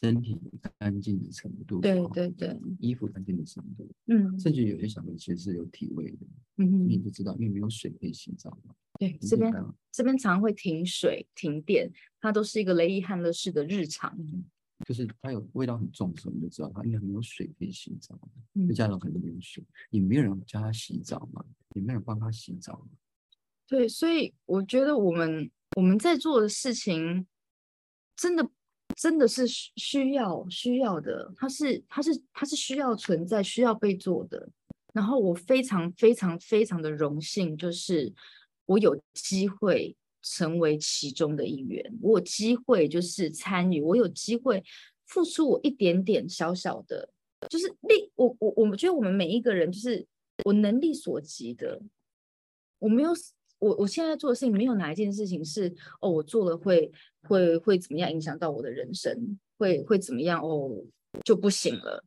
[0.00, 0.38] 身体
[0.78, 6.18] 干净的程度，对对对，衣服干净的程度，嗯，甚至有些小朋友其实是有体味的，
[6.58, 8.72] 嗯，你就知道，因为没有水可以洗澡嘛。
[9.00, 9.52] 对，这边
[9.90, 11.90] 这边常会停水、停电，
[12.20, 14.16] 它都是一个雷伊汉乐式的日常。
[14.86, 18.18] 就是它有味道很重的时候，你就知道它应该没有水可以洗澡。
[18.54, 22.86] 嗯，家长可能没有水，也没有人教他洗澡嘛，也没有人帮他洗澡。
[23.66, 27.26] 对，所以我觉得我们我们在做的事情，
[28.16, 28.48] 真的。
[28.96, 34.50] 真的是需要需要的，它是它是它是需要存在、需要被做的。
[34.92, 38.12] 然后我非常非常非常的荣幸，就是
[38.66, 44.62] 我有机会成为其中的一员，我有机会就是参与，我有机会
[45.06, 47.08] 付出我一点点小小的，
[47.48, 48.10] 就是力。
[48.14, 50.06] 我我我们觉得我们每一个人，就是
[50.44, 51.80] 我能力所及的，
[52.78, 53.12] 我没有。
[53.58, 56.90] 我我现在做的事情没有哪一件事情是哦，我做了会
[57.24, 60.82] 会会怎么样影响到我的人生，会会怎么样哦
[61.26, 62.02] 就不行了，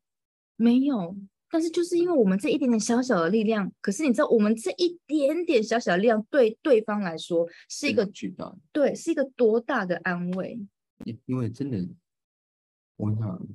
[0.55, 1.15] 没有。
[1.53, 10.59] 但是就是因为我们这一点点小小的力量，可是你知道，我们这一点点小小的力量对对方来说是一个巨大，对，是一个多大的安慰。
[11.05, 11.77] 因因为真的，
[12.97, 13.47] 我跟你讲，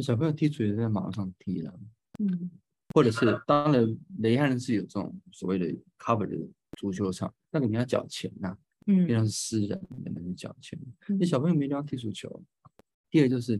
[0.00, 1.72] 小朋友踢足球在马路上踢了，
[2.18, 2.50] 嗯，
[2.92, 6.36] 或者是当然雷汉是有这种所谓的 cover 的。
[6.76, 8.54] 足球场那个你要缴钱呐，
[8.86, 10.78] 嗯，变成是私人的，那你缴钱。
[11.18, 12.44] 那小朋友没地方踢足球。
[13.08, 13.58] 第二就是，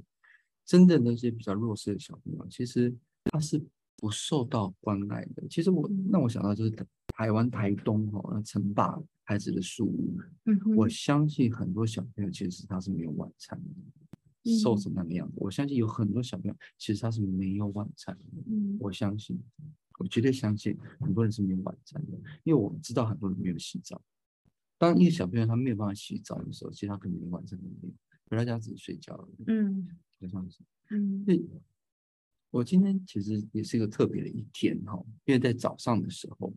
[0.67, 2.95] 真的那些比较弱势的小朋友，其实
[3.31, 3.63] 他是
[3.97, 5.47] 不受到关爱的。
[5.49, 6.71] 其实我让我想到就是
[7.09, 13.61] 台湾台东哦，那城霸孩子的树屋，嗯，我相信很多小朋友其实他是没有晚餐
[14.43, 15.35] 的，瘦成那个样子。
[15.39, 19.39] 我相信有很多小朋友其实他是没有晚餐的，嗯，我相信。
[19.99, 23.99] 我绝对相信很多人是没有晚餐的，因为我知道很多人没有洗澡。
[24.77, 27.95] 当一个小朋友他没有办法洗澡的时候，其实他可能连晚餐都没有，
[28.29, 29.45] 回到家只是睡觉而已。
[29.47, 29.89] 嗯，
[30.21, 30.59] 就这样子。
[30.91, 31.25] 嗯，
[32.51, 36.53] 我今天其实也是一个特别的一天哈，因为在早上的时候，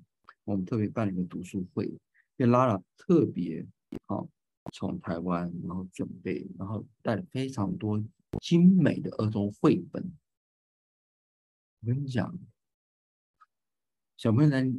[0.45, 1.99] 我们特别办了一个读书会，因
[2.37, 3.65] 为拉拉特别
[4.07, 4.29] 好
[4.73, 8.01] 从台湾然后准备，然后带了非常多
[8.41, 10.11] 精美的儿童绘本。
[11.81, 12.37] 我跟你讲。
[14.17, 14.69] 小朋友在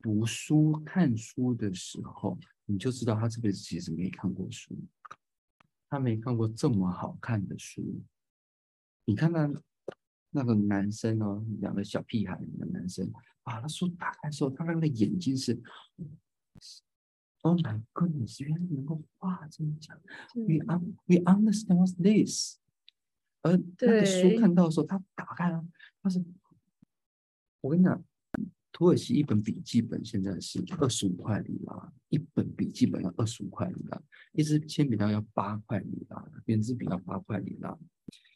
[0.00, 4.74] 读书、看书的时候，你就知道他这辈子其实没看过书，
[5.90, 8.00] 他没看过这么好看的书。
[9.04, 9.46] 你看那
[10.30, 13.10] 那个男生哦，两个小屁孩的男生，
[13.42, 15.60] 把他书打开的时候，他那个眼睛是
[17.42, 19.98] ，Oh my goodness，原来能够画这么讲
[20.34, 22.58] ，We un we understand what's this。
[23.42, 25.64] 而那个书看到的时候，他打开了，
[26.02, 26.24] 他是，
[27.60, 28.04] 我跟你讲。
[28.70, 34.00] 土耳其一本笔记本现在是二十五块里拉，一本笔记本要二十五块里拉，
[34.30, 37.76] 一支铅笔刀要八块里拉，圆珠笔要八块里拉。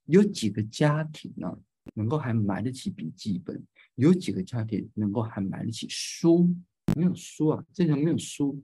[0.07, 1.57] 有几个家庭呢，
[1.95, 3.65] 能够还买得起笔记本？
[3.97, 6.55] 有几个家庭能够还买得起书？
[6.97, 8.63] 没有书啊，这里没有书，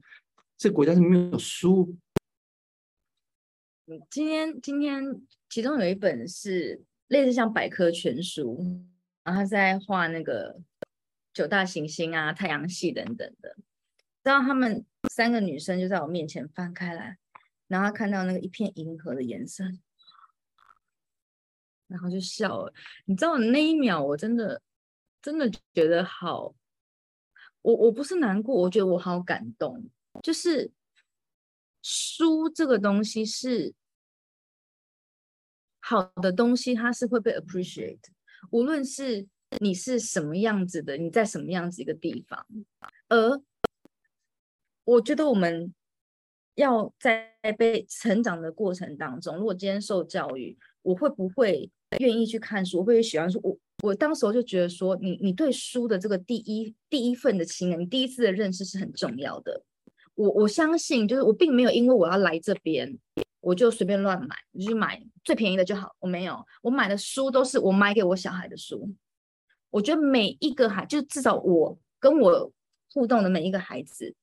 [0.57, 1.97] 这国家是没有书。
[4.09, 5.03] 今天今天
[5.49, 8.85] 其中有一本是类似像百科全书，
[9.23, 10.61] 然后他在画那个。
[11.31, 13.55] 九大行星啊，太阳系等等的，
[14.23, 17.17] 然后他们三个女生就在我面前翻开来，
[17.67, 19.63] 然后看到那个一片银河的颜色，
[21.89, 22.73] 然后就笑了。
[23.03, 24.61] 你知道那一秒，我真的
[25.21, 26.55] 真的觉得好，
[27.61, 29.89] 我我不是难过，我觉得我好感动，
[30.23, 30.71] 就是
[31.81, 33.73] 书这个东西是
[35.81, 37.99] 好的东西，它是会被 appreciate，
[38.51, 39.27] 无论是
[39.59, 42.45] 你是什么样子的，你在什么样子一个地方，
[43.07, 43.41] 而
[44.83, 45.73] 我觉得我们
[46.55, 52.79] 要在被成长的过程当中，如果今天受教育，我会不会愿意去看书？
[52.79, 53.39] 会不会喜欢书？
[53.43, 59.63] 我我当时我就觉得说，你你对书的这个第一第一份的情感，你第一次的认识是很重要的。
[60.15, 62.97] 我我相信，就是我并没有因为我要来这边，
[63.39, 65.95] 我就随便乱买，你就买最便宜的就好。
[65.99, 68.93] 我没有，我买的书都是我买给我小孩的书。
[69.69, 72.51] 我觉得每一个孩，就至少我跟我
[72.91, 74.13] 互动的每一个孩子。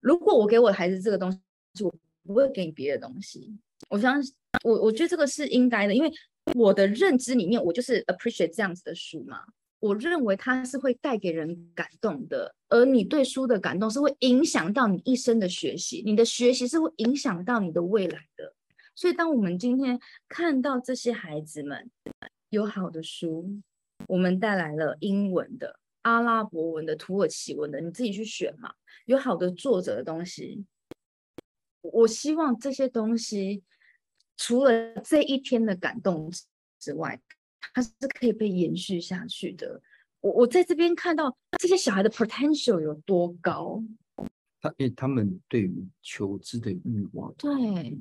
[0.00, 1.94] 如果我给我孩子这个东西，我
[2.24, 3.56] 不会给你别的东西。
[3.90, 4.34] 我相信，
[4.64, 6.10] 我我觉得这个是应该的，因为
[6.54, 9.42] 我的认知里面，我就是 appreciate 这样子的书嘛。
[9.80, 18.54] 我认为它是会带给人感动的，而你对书的感动是会影响到你一生的学习，你的学习是会影响到你的未来的。
[18.94, 21.88] 所以，当我们今天看到这些孩子们
[22.50, 23.60] 有好的书，
[24.08, 25.78] 我们带来了英文的。
[26.02, 28.72] 阿拉伯文的、土耳其文的，你自己去选嘛。
[29.04, 30.64] 有好的作者的东西，
[31.82, 33.62] 我希望这些东西
[34.38, 36.32] 除了这一天的感动
[36.80, 37.20] 之外，
[37.74, 39.82] 它是可以被延续下去的。
[40.20, 43.82] 我我在这边看到这些小孩的 potential 有多高，
[44.60, 47.98] 他因为他们对于求知的欲望，对，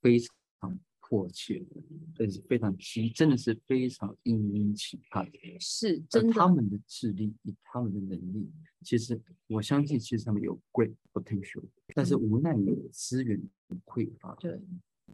[0.00, 0.78] 非常。
[1.08, 1.80] 迫切的，
[2.16, 5.24] 这是非常期，真的是非常殷殷期盼。
[5.60, 6.32] 是，真的。
[6.32, 8.50] 他们的智力，以他们的能力，
[8.82, 11.62] 其实我相信，其实他们有 great potential，
[11.94, 13.40] 但是无奈于资源
[13.84, 14.34] 匮乏。
[14.40, 14.60] 对，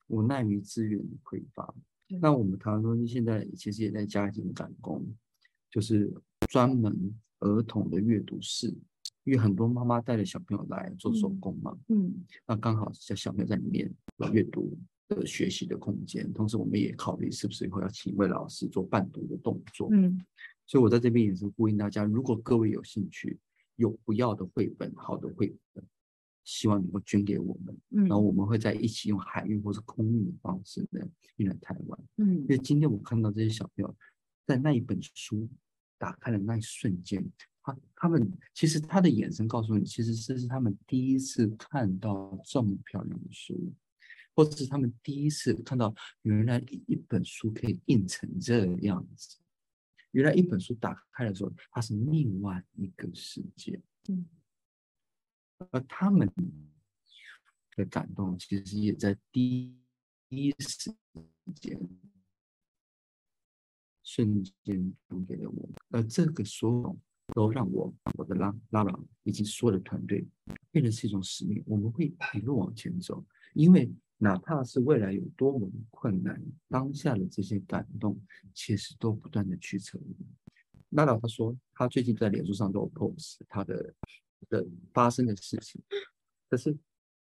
[0.06, 1.74] 无奈于资源匮乏。
[2.20, 5.04] 那我们台湾中心现在其实也在加紧赶工，
[5.70, 6.10] 就是
[6.48, 8.68] 专门儿童的阅读室，
[9.24, 11.76] 因为很多妈妈带着小朋友来做手工嘛。
[11.88, 12.24] 嗯。
[12.46, 13.94] 那刚好小小朋友在里面
[14.32, 14.74] 阅读。
[15.14, 19.88] 的学习的空间，同时我们也考虑是不是以后要请一位老师做伴读的动作。
[19.92, 20.18] 嗯，
[20.66, 23.38] 所以我在这边也是呼吁大家，如果各位有兴趣，
[23.76, 25.84] 有不要的绘本，好的绘本，
[26.44, 27.76] 希望能够捐给我们。
[27.90, 31.00] 嗯，然后我们会在一起用海运或是空运的方式呢
[31.36, 32.00] 运来台湾。
[32.16, 33.96] 嗯，因为今天我看到这些小朋友
[34.46, 35.48] 在那一本书
[35.98, 37.24] 打开的那一瞬间，
[37.62, 43.72] 他他们其实他的眼神告诉你，其实这是他们第一次看到这么漂亮的书。
[44.34, 49.38] 或者是他们第一次看到，原来一本书可以印成这样子。
[50.12, 53.80] 原来一本书打开的时候，它是另外一个世界。
[54.08, 54.26] 嗯，
[55.70, 56.30] 而他们
[57.76, 59.74] 的感动，其实也在第
[60.28, 60.94] 一时
[61.54, 61.78] 间
[64.02, 65.68] 瞬间传给了我。
[65.90, 66.98] 而这个所有
[67.34, 70.26] 都让我、我的拉拉朗以及所有的团队，
[70.70, 71.62] 变成是一种使命。
[71.66, 73.90] 我们会一路往前走，因为。
[74.22, 78.16] 哪怕是未来有多么困难，当下的这些感动，
[78.54, 80.00] 其实都不断的去成。
[80.90, 83.92] 娜娜她说，她最近在脸书上都有 post 她的
[84.48, 84.64] 的
[84.94, 85.82] 发生的事情。
[86.48, 86.72] 可是，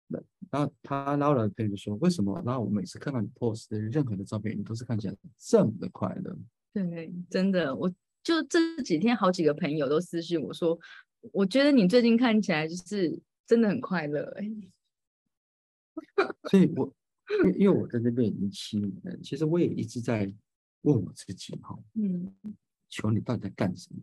[0.08, 0.22] 那
[0.52, 2.36] 然后她然后来朋友说，为什么？
[2.46, 6.38] 然后我每次看到你 post 的任何的照片，你都是看起来这么的快乐。
[6.74, 7.90] 对，真的，我
[8.22, 10.78] 就这几天好几个朋友都私信我说，
[11.32, 14.24] 我觉得你最近看起来就是真的很快乐。
[14.38, 14.52] 哎。
[16.50, 16.94] 所以，我
[17.46, 20.32] 因因为我在那边已经七年了，其实我也一直在
[20.82, 22.34] 问我自己哈，嗯，
[22.90, 24.02] 求你到底在干什么？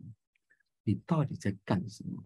[0.83, 2.23] 你到底在干什么？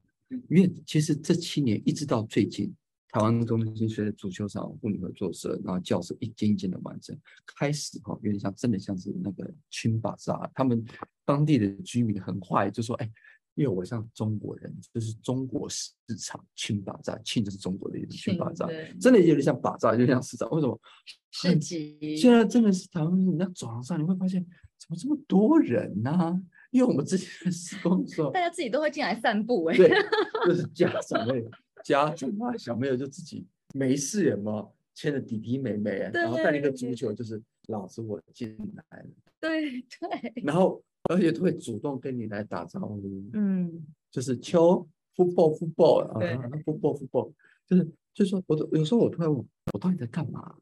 [0.49, 2.73] 因为其实这七年一直到最近，
[3.09, 7.17] 台湾中心随着足球场妇女合作社，然后教室一间一间的完成，
[7.57, 10.85] 开始哈，有点像真的像是那个群巴扎，他们
[11.25, 13.11] 当地的居民很坏，就说哎。
[13.55, 18.67] 因为我像中国人，就是中国市场亲巴扎，亲就是中国的意思，亲巴扎，
[18.99, 20.49] 真的有点像巴扎，就像市场。
[20.51, 20.79] 为什么？
[21.31, 22.15] 市集。
[22.15, 24.41] 现在真的是台湾，你在走廊上你会发现，
[24.77, 26.41] 怎么这么多人呢？
[26.71, 29.89] 因为我们之前施工的时候，大家自己都会进来散步，哎，对，
[30.47, 31.43] 就是家长妹、
[31.83, 38.57] 家长啊，小朋友就自己没事人嘛，牵着弟弟妹妹，然后带一个足球，就是老子我进
[38.89, 39.09] 来了，
[39.41, 40.81] 对对， 然后。
[41.11, 43.01] 而且都会主动跟你来打招呼，
[43.33, 46.19] 嗯，就是球，football football 啊
[46.65, 47.33] ，football football，
[47.67, 50.55] 就是就是说，我有时候我突然问，我到底在干嘛？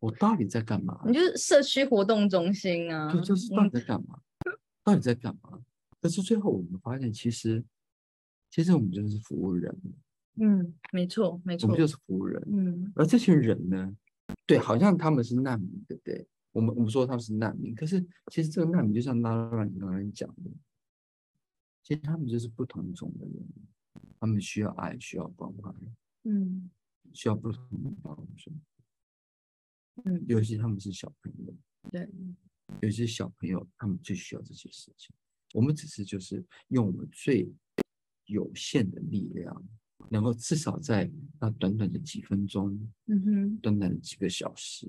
[0.00, 1.02] 我到底在干嘛？
[1.06, 4.20] 你就是社区活动中心啊，就就是到底在干嘛？
[4.84, 5.58] 到底在干嘛？
[6.00, 7.64] 但是最后我们发现，其实
[8.50, 9.74] 其实我们就是服务人，
[10.40, 13.96] 嗯，没错没错，我们就是服务人，嗯，而这群人呢，
[14.46, 16.26] 对，好像他们是难民，对不对？
[16.58, 20.50] 我们我们说他们是难民，可是其实这个难民就像拉拉你刚才讲的，
[21.84, 23.48] 其实他们就是不同种的人，
[24.18, 25.72] 他们需要爱，需要关怀，
[26.24, 26.68] 嗯
[27.12, 28.50] 需要不同的帮助。
[30.04, 31.54] 嗯，尤其他们是小朋友，
[31.92, 32.08] 对，
[32.82, 35.14] 有些小朋友他们最需要这些事情。
[35.54, 37.48] 我们只是就是用我们最
[38.26, 39.64] 有限的力量，
[40.10, 41.08] 能够至少在
[41.40, 42.74] 那短短的几分钟，
[43.06, 44.88] 嗯哼，短短的几个小时，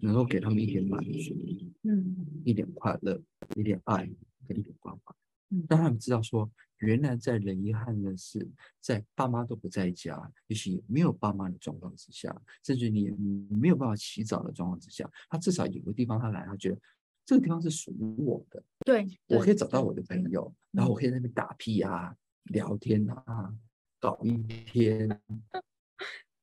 [0.00, 1.34] 能够给他们一点满足，
[1.82, 3.20] 嗯一点快乐，
[3.56, 4.08] 一点爱，
[4.46, 5.14] 跟一点关怀。
[5.50, 13.14] 嗯让他们知道说，原来在人遗憾的是，在爸妈都不在家，也许没有爸妈的状况之下，甚至你也
[13.50, 16.78] 没有办法洗澡的状况之下，他至少有个地方他来，他觉得
[17.24, 23.54] 这个地方是属于我的，对，我可以找到我的朋友，然后我可以在那边打屁啊、聊天啊、
[24.00, 24.32] 搞一
[24.64, 25.08] 天，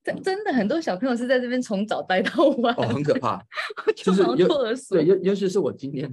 [0.04, 3.44] 真真的很多小朋友是在这边从早待到晚，哦，很可怕。
[3.96, 6.12] 就好像就是尤对，尤尤其是我今天，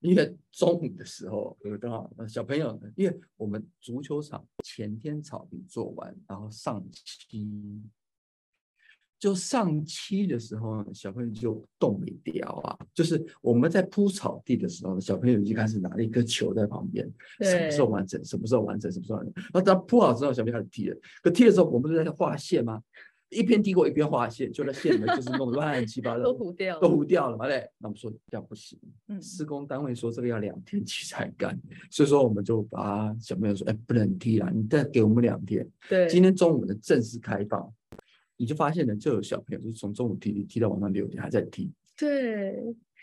[0.00, 7.82] 因为中午的时候，有刚好呃小朋友，因为我们足球场前天草坪做完，然后上漆，
[9.18, 17.10] 就上漆的时候呢，小朋友就动没掉啊，就是我们在铺草地的时候呢，小朋友已经开始拿了一颗球在旁边，
[17.40, 22.80] 什么时候完成，什么时候完成，什么时候完成，然后等铺好之后，小朋友开始踢了，可踢的时候，我们在画线吗？
[23.30, 27.68] 一边踢过一边画线，就那线就是弄得乱七八糟，都糊掉都了，糊掉了嘛，嘞。
[27.76, 31.60] 那我们说这样不行，嗯施工单位说这个要两天期才干，
[31.90, 35.68] 所以说我们就把小朋友说，哎，不能踢了，你再给我们两天。
[35.90, 37.70] 对，今天中午的正式开放，
[38.38, 42.54] 你就发现呢，就有小朋友就是从中午踢踢到晚上六点还在踢，对，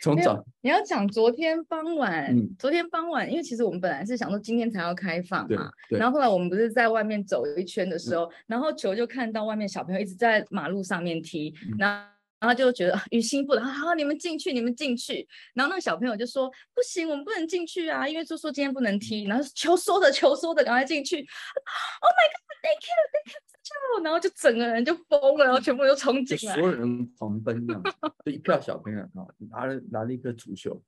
[0.01, 12.15] 从早你要讲昨天傍晚，嗯昨天傍晚，因为其实我们本来是想说今天才要开放嘛，然后后来我们不是在外面走一圈的时候，然后球就看到外面小朋友一直在马路上面踢，嗯然后。
[12.38, 15.25] 然后就觉得啊于心不忍，好，你们进去，你们进去。
[15.55, 21.15] 然后那个小朋友就说：“不行，我们不能进去啊，因为就说今天不能踢。”然后球缩着，球缩着，赶快进去。
[21.15, 23.55] Oh my god，thank you，thank you，
[24.03, 26.63] 然后就整个人就疯了，然后全部都冲进来所。
[26.63, 27.84] 有人狂奔这样，
[28.24, 30.80] 就一票小朋友啊，拿了拿了一个足球，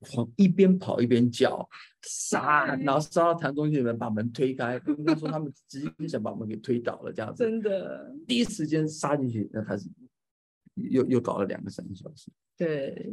[0.00, 1.68] 狂一边跑一边叫，
[2.02, 9.86] 杀，然后杀到弹中心的人把门推开，跟他说他们直接想把门给推倒了这样子，真的，第一时间杀进去，那开始
[10.74, 13.12] 又又搞了两个三个小时，对，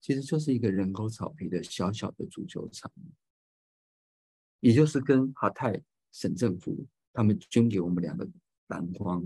[0.00, 2.92] 其实就是一个人工草皮的小小的足球场，
[4.60, 5.80] 也就是跟哈泰
[6.12, 6.84] 省政府
[7.14, 8.28] 他们捐给我们两个
[8.66, 9.24] 篮筐，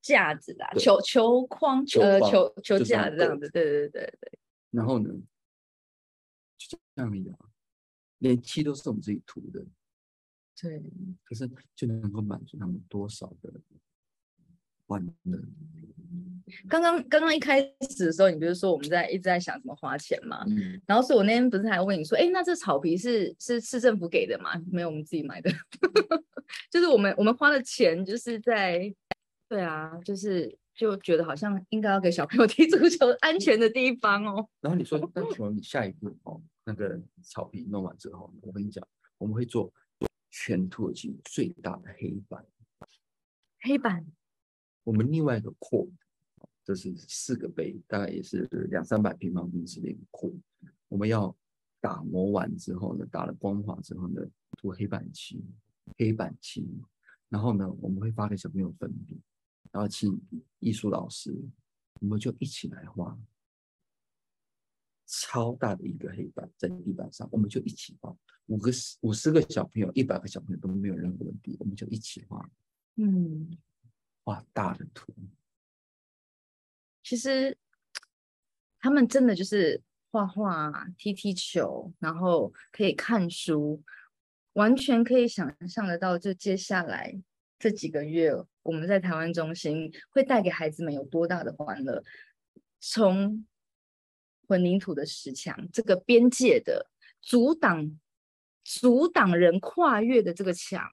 [0.00, 4.38] 架子啦，对球球框，球呃，球球架这样子，对对对对，
[4.70, 5.10] 然后呢，
[6.56, 7.36] 就这样而已啊，
[8.18, 9.66] 连漆都是我们自己涂的，
[10.60, 10.80] 对，
[11.24, 13.52] 可是就能够满足他们多少的
[14.86, 15.42] 欢乐？
[16.68, 20.44] 刚刚刚刚一开始的时候，你不是说我们在一直在想怎么花钱嘛？
[20.46, 24.52] 嗯，然后所以我那天不是还问你说，哎，那这草皮是是市政府给的吗？
[24.70, 25.50] 没有，我们自己买的，
[26.70, 28.94] 就是我们我们花的钱就是在，
[29.48, 34.48] 对啊，就是就觉得好像应该要给小朋友 踢足球安全的地方哦。
[34.60, 38.86] 然后你说， 那请问你下一步哦，那个草皮弄完之后，我跟你讲，
[39.18, 39.72] 我们会做
[40.30, 42.44] 全土耳其最大的黑板。
[43.60, 44.06] 黑板，
[44.84, 45.88] 我们另外一个扩，
[46.62, 50.30] 这是四个杯，大概也是两三百平方英尺的一个扩。
[50.88, 51.34] 我们要
[51.80, 54.20] 打磨完之后呢，打了光滑之后呢，
[54.58, 55.42] 涂黑板漆，
[55.96, 56.66] 黑板漆，
[57.28, 59.20] 然后呢，我们会发给小朋友粉笔，
[59.70, 60.20] 然后请
[60.58, 61.34] 艺术老师，
[62.00, 63.18] 我们就一起来画。
[65.08, 68.12] 超大的一个黑板在地板上，我们就一起画，
[68.46, 72.50] 五个十五十个小朋友，一百个小朋友都没有任何问题，我们就一起画，
[72.96, 73.56] 嗯，
[74.24, 75.14] 画大的图。
[77.04, 77.56] 其实
[78.80, 79.80] 他们真的就是
[80.10, 83.80] 画画、踢踢球，然后可以看书，
[84.56, 87.14] 完全可以想象得到，就接下来
[87.58, 92.02] 这几个月，我们在台湾中心会带给孩子们有多大的欢乐。
[92.80, 93.46] 从
[94.46, 97.98] 混凝土的石墙这个边界的阻挡、
[98.64, 100.90] 阻挡人跨越的这个墙，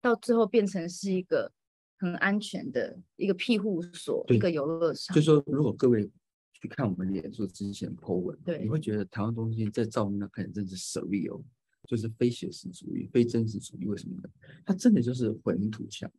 [0.00, 1.52] 到最后变成是一个
[1.98, 5.22] 很安全的一个庇护所，一个游乐场就。
[5.22, 6.10] 说，如果各位
[6.52, 11.42] 去看我们脸书之前 po 文，对你会觉得台湾中心在照片上看起来真是 surreal，
[11.88, 13.86] 就是非写实主义、非真实主义。
[13.86, 14.28] 为什么呢？
[14.64, 16.10] 它真的就是混凝土墙，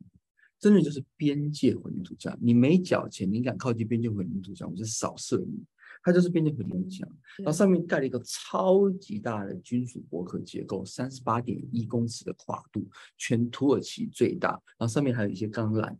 [0.58, 2.36] 真的就是边界混凝土墙。
[2.40, 5.64] 你没缴钱，你敢靠近边界混凝土墙，我就扫射你。
[6.02, 7.08] 它就是边界混凝土墙，
[7.38, 12.86] 然后上面盖了一个超级大的金属薄壳结构，三十八点一公尺的跨度，
[13.16, 14.50] 全土耳其最大。
[14.76, 15.96] 然后上面还有一些钢缆。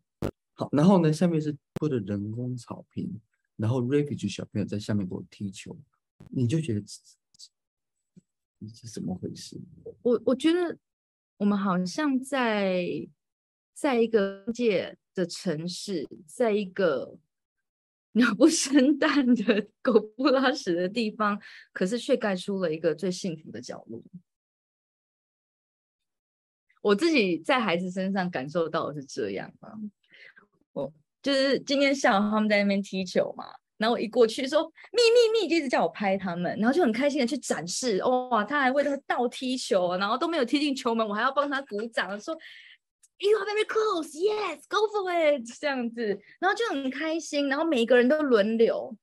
[0.53, 3.19] 好，然后呢，下面是铺的人工草坪，
[3.57, 5.75] 然后 refugee 小朋友在下面给我踢球，
[6.29, 6.83] 你就觉得
[8.69, 9.61] 是怎么回事？
[10.03, 10.79] 我我觉得
[11.37, 12.87] 我们好像在
[13.73, 17.19] 在一个界的城市，在一个
[18.13, 21.41] 鸟不生蛋的狗不拉屎的地方，
[21.73, 24.03] 可是却盖出了一个最幸福的角落。
[26.81, 29.73] 我自己在孩子身上感受到的是这样啊，
[30.73, 30.93] 我
[31.23, 33.47] 就是今天下午他们在那边踢球嘛，
[33.77, 42.37] 然后我一过去说咪咪咪，就一直叫我拍他们，然后就很开心的去展示，哇，他还为他倒踢球，然后都没有踢进球门，我还要帮他鼓掌，说
[43.19, 46.07] You are very close, yes, go for it，这样子，
[46.41, 48.97] 然后就很开心，然后每一个人都轮流，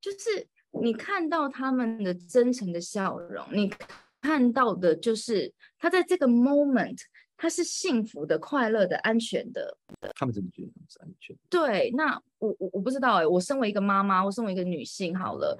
[0.00, 0.46] 就是
[0.82, 3.72] 你看到他们的真诚的笑容，你
[4.20, 6.98] 看到的就是他在这个 moment。
[7.42, 9.76] 他是幸福的、快乐的、安全的。
[10.14, 11.36] 他们怎么觉得是安全？
[11.50, 13.26] 对，那我我我不知道哎。
[13.26, 15.58] 我身为一个妈妈，我身为一个女性，好了，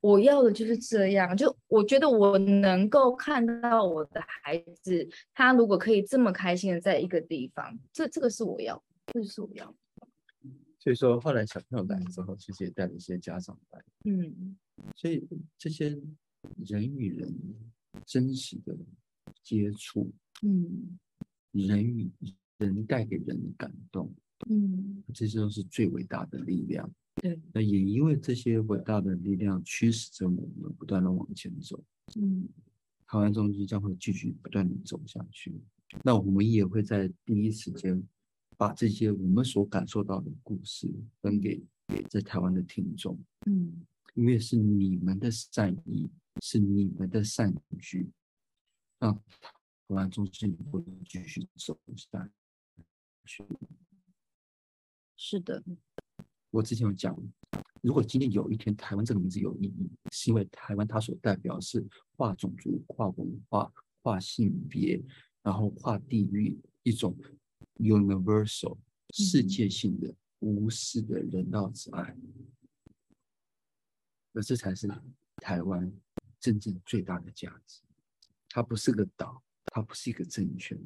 [0.00, 1.36] 我要的就是这样。
[1.36, 8.82] 就我觉得我能够看到我的孩子，他如果可以这么开心的在一个地方，这这个是我要，
[9.12, 9.76] 这是我要。
[10.78, 13.84] 所以说，后来小朋友来之后，其实也带了一些家长来。
[14.06, 14.56] 嗯，
[14.94, 15.28] 所以
[15.58, 15.90] 这些
[16.66, 17.30] 人与人
[18.06, 18.74] 真实的
[19.42, 20.10] 接触。
[20.42, 20.98] 嗯，
[21.52, 22.10] 人与
[22.58, 24.12] 人带给人的感动，
[24.48, 26.90] 嗯，这些都是最伟大的力量。
[27.16, 31.82] 对，那也因为这些伟大的力量驱使着我们不断的往前走。
[32.16, 32.46] 嗯，
[33.06, 35.54] 台湾中心将会继续不断的走下去。
[36.02, 38.02] 那我们也会在第一时间
[38.58, 40.92] 把这些我们所感受到的故事
[41.22, 43.18] 分给给在台湾的听众。
[43.46, 43.72] 嗯，
[44.14, 46.10] 因为是你们的善意，
[46.42, 48.10] 是你们的善举，
[48.98, 49.18] 让。
[49.88, 52.28] 台湾中心会继续走下
[53.24, 53.44] 去。
[55.16, 55.62] 是的，
[56.50, 57.16] 我之前有讲，
[57.82, 61.86] 如果今天有一天台湾这个名字有意义，是因为台湾它所代表是
[62.16, 63.72] 跨种族、跨文化、
[64.02, 65.00] 跨性别，
[65.42, 67.16] 然后跨地域一种
[67.76, 68.76] universal
[69.14, 72.16] 世界性的无私的人道之爱，
[74.32, 74.88] 而这才是
[75.36, 75.92] 台湾
[76.40, 77.82] 真正最大的价值。
[78.48, 79.44] 它不是个岛。
[79.66, 80.78] 它不是一个政权，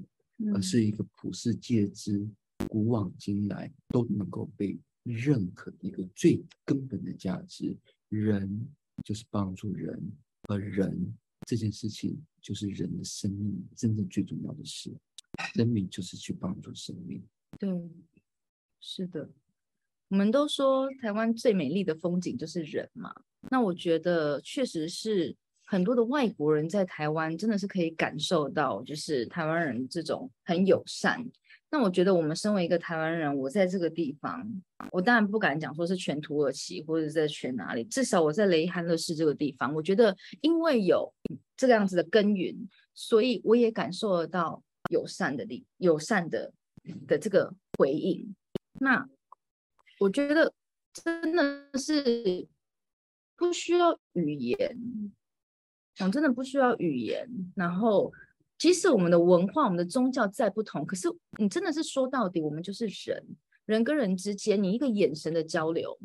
[0.55, 2.29] 而是一个普世皆知、
[2.69, 7.77] 古往今来都能够被认可的一个最根本的价值。
[8.09, 8.69] 人
[9.05, 10.13] 就是帮助人，
[10.49, 11.17] 而人
[11.47, 14.93] 这件事情就是人的生命真正最重要的事。
[15.55, 17.23] 生命就是去帮助生命。
[17.59, 17.69] 对，
[18.81, 19.31] 是的。
[20.09, 23.15] 我们都说台湾最美丽的风景就是人嘛，
[23.51, 25.37] 那我觉得确实是。
[25.71, 31.25] 很多的外国人在台湾真的是可以感受到，就是台湾人这种很友善。
[31.71, 34.45] 那我觉得我们身为一个台湾人，我在这个地方，
[34.91, 41.15] 我当然不敢讲说是全土耳其或者在全哪里，至少我在雷汉乐市这个地方，我觉得因为有
[41.57, 44.61] 这个样子的耕耘，所以我也感受得到
[44.91, 46.53] 友善的力、友善的
[47.07, 48.35] 的这个回应。
[48.81, 49.09] 那
[50.01, 50.53] 我觉得
[50.93, 52.49] 真的是
[53.37, 54.77] 不需要语言。
[56.01, 58.11] 讲真的不需要语言，然后
[58.57, 61.07] 即使我们的文化、我们的宗教再不同，可是
[61.39, 63.23] 你真的是说到底，我们就是人，
[63.67, 65.99] 人跟人之间，你一个眼神的交流，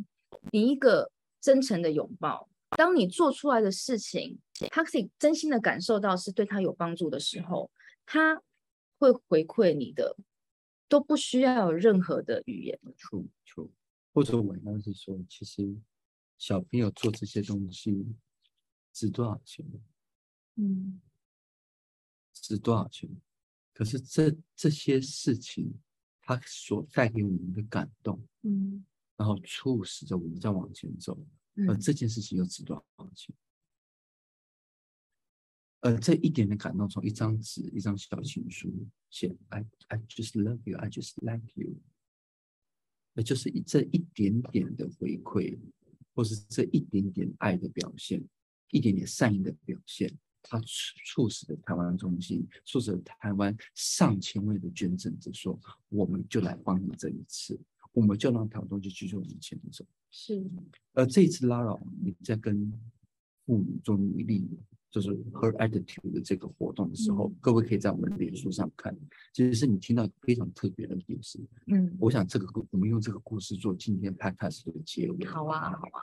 [0.51, 1.09] 你一个
[1.39, 4.37] 真诚的拥抱，当你做出来的事情，
[4.69, 7.71] 他可以真心的感受到是对他有帮助的时候，
[8.05, 8.41] 他
[8.99, 10.17] 会回馈你的，
[10.89, 12.77] 都不需要有任何的语言。
[12.97, 13.69] True，True，
[14.13, 15.73] 或者我刚是说，其实
[16.37, 18.05] 小朋友做这些东西。
[18.95, 19.65] 值多少钱？
[20.55, 21.01] 嗯，
[22.31, 23.09] 值多少钱？
[23.73, 25.77] 可是这这些事情，
[26.21, 28.85] 它所带给我们的感动，嗯，
[29.17, 31.27] 然后促使着我们在往前走，
[31.67, 33.35] 而这件事情又值多少钱？
[35.81, 38.71] 而这一点的感动，从一张纸、一张小情书
[39.09, 41.75] 写，I I just love you, I just like you，
[43.11, 45.59] 那就是一这一点点的回馈，
[46.13, 48.25] 或是这一点点爱的表现。
[48.71, 50.11] 一点点善意的表现，
[50.41, 50.67] 它促
[51.05, 55.59] 促使了台湾中心，促使了台湾上千位的捐赠者说
[55.89, 57.59] ：“我们就来帮你这一次，
[57.93, 60.43] 我们就让台湾中心继续往前走。”是。
[60.93, 62.71] 而这一次拉扰你在跟
[63.45, 64.47] 妇女做努力，
[64.89, 68.95] 就是 Her Attitude 的这个活动的时候，各位可以在我们的脸书上看，
[69.33, 71.39] 其实是你听到非常特别的故事。
[71.67, 75.25] 嗯，我想这个故，我们用这个故事做今天 Podcast 的结尾。
[75.25, 76.01] 好啊，好啊。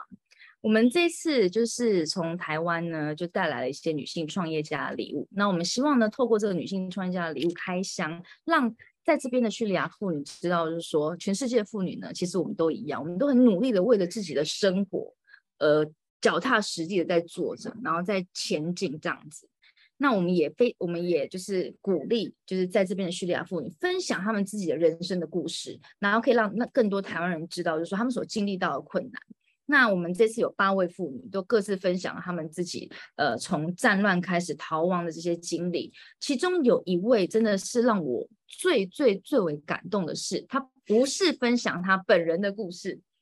[0.63, 5.27] 我们这次就是从台湾呢，就带来了一些女性创业家的礼物。
[5.31, 8.73] 那我们希望呢，透过这个女性创业家的礼物开箱，让
[9.03, 15.13] 在这边的叙利亚妇女知道，就是说，全世界妇女呢，其实我们都一样，我们都很努力的为了自己的生活，
[15.57, 15.85] 呃，
[16.21, 19.49] 脚踏实地的在做着，然后在前进这样子。
[19.97, 29.21] 那我们也非我们也就是鼓励，就是在这边的叙利亚妇女分享他们自己的人生的故事，然后可以让那更多台湾人知道，就是说他们所经历到的困难。
[29.65, 42.99] 那我们这次有八位妇女都各自分享了他们自己呃从战乱开始逃亡的这些经历，其中有一位真的是让我最最最为感动的是，她不是分享她本人的故事。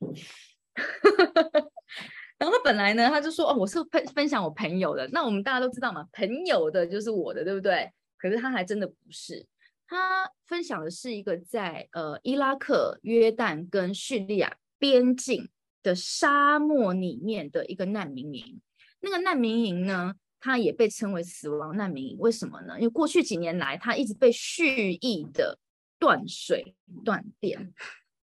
[2.38, 5.06] 然后他本来呢，他就说哦，我是分分享我朋友的。
[5.12, 7.88] 那我们大家都知道嘛，朋友的就是我的，对不对？
[8.18, 9.46] 可是他还真的不是，
[9.86, 15.48] 他分享的是一个在呃伊拉克、约旦跟叙利亚边境
[15.82, 18.60] 的沙漠里面的一个难民营。
[19.00, 22.18] 那个难民营呢，它也被称为死亡难民营。
[22.18, 22.78] 为什么呢？
[22.78, 25.58] 因为过去几年来，它一直被蓄意的
[25.98, 27.72] 断水、断电，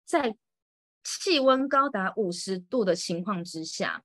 [0.06, 0.36] 在。
[1.10, 4.04] 气温高达五十度的情况之下，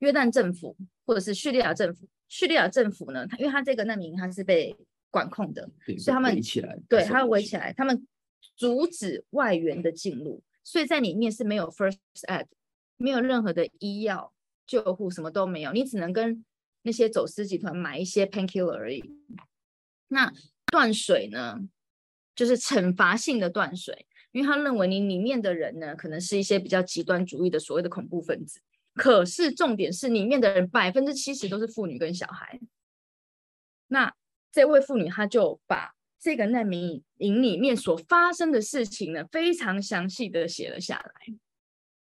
[0.00, 0.76] 约旦政府
[1.06, 4.76] 或者是叙利亚政府，叙利亚政府呢，它因为它这个难民营它是被
[5.08, 8.04] 管控的，所以他们围起来，对，它围起来，他们
[8.56, 12.46] 阻止外援的进入，所以在里面是没有 first aid，
[13.02, 14.32] 没有任何的医药
[14.66, 16.44] 救护，什么都没有，你只能跟
[16.82, 19.02] 那些走私集团买一些 painkiller 而已。
[20.08, 20.32] 那
[20.66, 21.58] 断水呢，
[22.34, 24.06] 就是惩罚性的断水。
[24.30, 28.60] 因为他认为你里面的人呢，可能是一些比较极端主义的所谓的恐怖分子。
[28.94, 32.58] 可是重点是，里面的人百分之七十都是妇女跟小孩。
[33.88, 34.14] 那
[34.50, 41.34] 这位妇女，她就把这个难民营里面所发生的事情呢，非常详细的写了下来。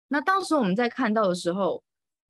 [0.08, 1.82] 那当时我们在看到的时候，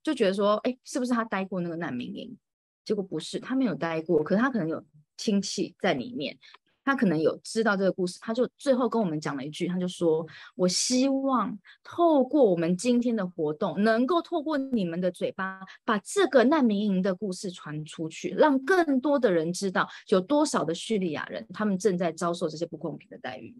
[0.02, 2.36] 就觉得说，哎，是不是他待过那个难民营？
[2.84, 4.84] 结果不是，他没有待过，可是他可能有
[5.16, 6.38] 亲戚在里面。
[6.84, 10.26] 他可能有知道这个故事，他就最后跟我们讲了一句，他就说
[10.56, 23.54] ：“我希望透过我们今天的活动，能够透过你们的嘴巴，把这个难民营的故事传出去，让更多的人知道有多少的叙利亚人，他们正在遭受这些不公平的待遇。”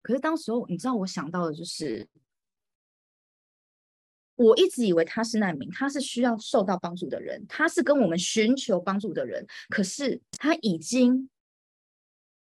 [0.00, 2.06] 可是当时候，你知道我想到的就是，
[4.44, 11.28] 我一直以为他是难民，他是需要受到帮助的人，他是跟我们寻求帮助的人，可是他已经。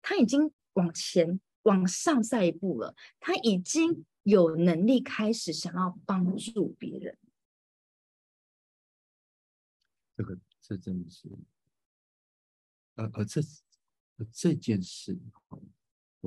[0.10, 7.18] 他已经往前往上再一步了，他已经有能力开始想要帮助别人。
[10.16, 11.28] 这个，这真的是，
[12.96, 13.42] 呃，而这
[14.32, 15.18] 这件事，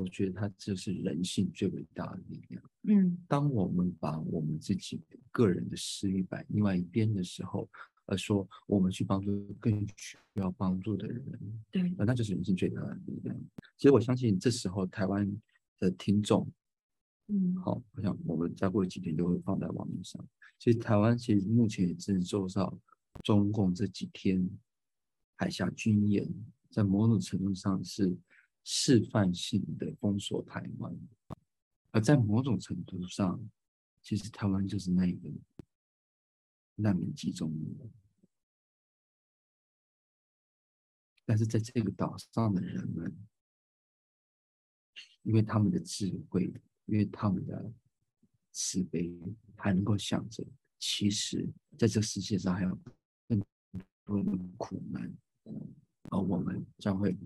[0.00, 2.62] 我觉得它就是人性最伟大的力量。
[2.84, 5.00] 嗯，当我们把我们自己
[5.30, 7.68] 个人的私欲摆另外一边的时候。
[8.06, 13.40] 而说我们去帮助更需要帮助的人，对，那就是人性最大的力量。
[13.76, 15.40] 其实我相信这时候台湾
[15.78, 16.44] 的听众，
[17.28, 20.26] 嗯，好，我想我们再过几天就会放在网络上。
[20.58, 22.76] 其实台湾其实目前也正受到
[23.22, 24.44] 中共这几天
[25.36, 26.28] 海峡军演，
[26.68, 28.18] 在某种程度上是
[28.62, 30.96] 示范性的封锁台湾，
[31.90, 33.40] 而在某种程度上，
[34.02, 35.30] 其实台湾就是那一个
[36.76, 37.90] 难民集中营。
[41.24, 43.16] 但是在这个岛上的人们，
[45.22, 46.52] 因为他们的智慧，
[46.86, 47.72] 因为他们的
[48.50, 49.12] 慈悲，
[49.56, 50.44] 还能够想着，
[50.78, 52.80] 其实在这世界上还有
[53.28, 53.40] 更
[54.04, 55.16] 多的苦难，
[56.10, 57.16] 而我们将会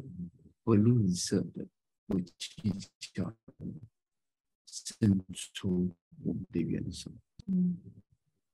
[0.65, 1.69] 不吝啬的、
[2.07, 2.33] 不计
[3.13, 3.37] 较的
[4.67, 7.13] 伸出我们的援手。
[7.47, 7.79] 嗯，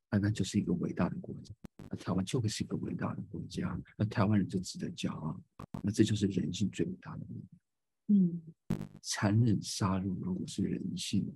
[0.09, 1.55] 啊，那就是一个伟大的国家。
[1.89, 5.41] 那台湾就会是一个伟大的国家，那台湾人就值得骄傲。
[5.83, 7.49] 那这就是人性最伟大的力量。
[8.09, 8.43] 嗯，
[9.03, 11.33] 残忍杀戮如果是人性，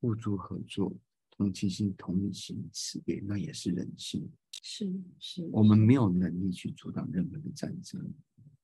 [0.00, 0.92] 互助合作、
[1.30, 4.28] 同情心、同理心、慈悲，那也是人性。
[4.62, 8.00] 是是，我们没有能力去阻挡任何的战争，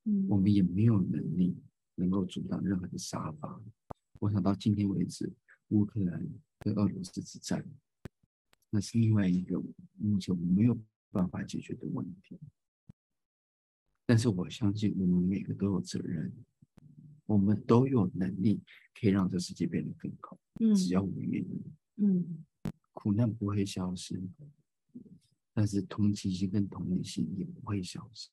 [0.05, 1.57] 嗯，我们也没有能力
[1.95, 3.61] 能够阻挡任何的杀伐。
[4.21, 5.33] 我想到今天为止，
[5.69, 6.29] 乌克兰
[6.61, 7.65] 跟俄罗斯之战。
[8.71, 9.63] 那是另外一个
[9.99, 10.77] 目前我们没有
[11.13, 12.37] 办法解决的问题，
[14.05, 16.33] 但是我相信我们每个都有责任，
[17.27, 18.61] 我们都有能力
[19.01, 20.39] 可以让这世界变得更好。
[20.61, 21.63] 嗯，只要我们愿意。
[21.97, 22.45] 嗯，
[22.93, 24.21] 苦难不会消失，
[25.55, 28.29] 但是同情心跟同理心也不会消失。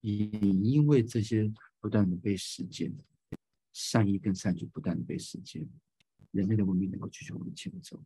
[0.00, 2.92] 也因为这些不断的被实践，
[3.72, 5.68] 善意跟善举不断的被实践。
[6.30, 7.98] 人类的文明能够继续往前走，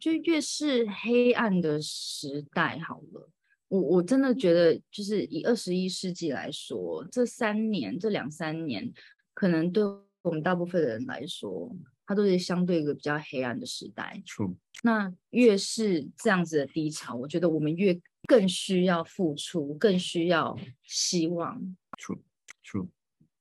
[0.00, 3.30] 就越是黑暗的时代，好了，
[3.68, 8.92] 我我真的觉得，就是以二十一世纪来说，这三年、这两三年，
[9.32, 9.84] 可能对
[10.22, 11.74] 我们大部分的人来说，
[12.06, 14.22] 它都是相对一个比较黑暗的时代。
[14.26, 21.76] True，那越是这样子的低潮，我觉得我们越更需要付出，更需要希望。
[21.98, 22.88] True，True，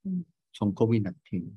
[0.04, 1.50] 嗯，从 COVID-19，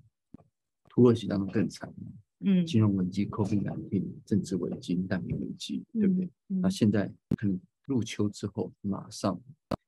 [0.89, 1.93] 土耳其当中更惨，
[2.41, 6.31] 嗯，金融危机、COVID-19，政治危机、难民危机，对不对？
[6.49, 9.41] 那现在可能入秋之后，马上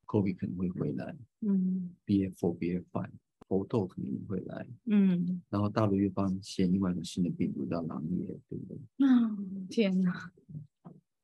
[0.06, 3.10] COVID 可能会回来，嗯，BF4、BF5。
[3.48, 9.06] 猴痘可能会来，嗯，然后大陆又发现另外一种新的病毒叫狼疽，对不对？
[9.06, 9.38] 啊，
[9.70, 10.32] 天哪！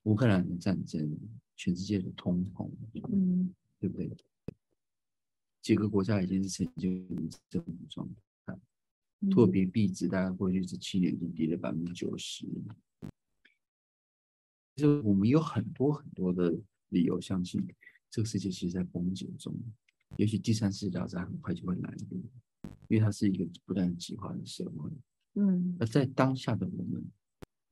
[0.04, 1.18] 乌克兰的战争，
[1.56, 2.70] 全世界的通膨，
[3.12, 4.10] 嗯，对不对？
[5.60, 8.08] 几个国家已经是呈现这种状
[8.46, 8.58] 态，
[9.30, 12.46] 特别币值大概过去这七年已经跌了百分之九十，
[14.74, 16.52] 就我们有很多很多的
[16.88, 17.64] 理由相信，
[18.10, 19.54] 这个世界其实在崩解中。
[20.16, 22.22] 也许第三次大战很快就会来临，
[22.88, 24.90] 因为它是一个不断激化的社会。
[25.34, 27.04] 嗯，而在当下的我们，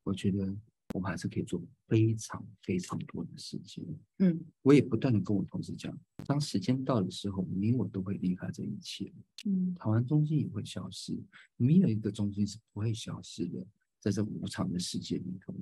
[0.03, 0.57] 我觉得
[0.95, 3.87] 我们还是可以做非常非常多的事情。
[4.19, 9.13] 嗯，我也不断的跟我同事讲，当时间到的时候，你我都会离开这一切。
[9.45, 11.17] 嗯，台湾中心也会消失，
[11.57, 13.67] 没有一个中心是不会消失的，
[14.01, 15.55] 在这无常的世界里头。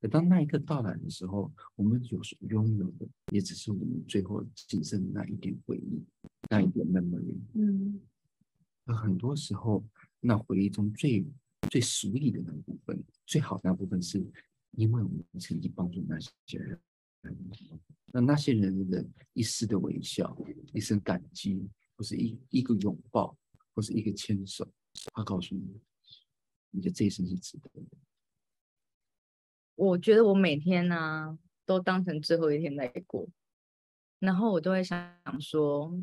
[0.00, 6.00] 等当那一刻到来的时候，我们有所拥有的，也只是我们最后仅剩的那一点回忆，
[6.48, 7.36] 那一点 memory。
[7.54, 8.00] 嗯，
[8.84, 9.84] 而很多时候，
[10.20, 11.26] 那回忆中最
[11.68, 14.24] 最熟悉的那部分，最好的那部分，是
[14.72, 16.16] 因为我们曾经帮助那
[16.46, 16.80] 些人，
[18.12, 20.36] 那那些人的一丝的微笑，
[20.72, 23.36] 一声感激，或是一一个拥抱，
[23.74, 24.66] 或是一个牵手，
[25.12, 25.80] 他告诉你，
[26.70, 27.98] 你的这一生是值得的。
[29.78, 33.28] 我觉得我每天呢都当成最后一天在过，
[34.18, 35.96] 然后我都会想说，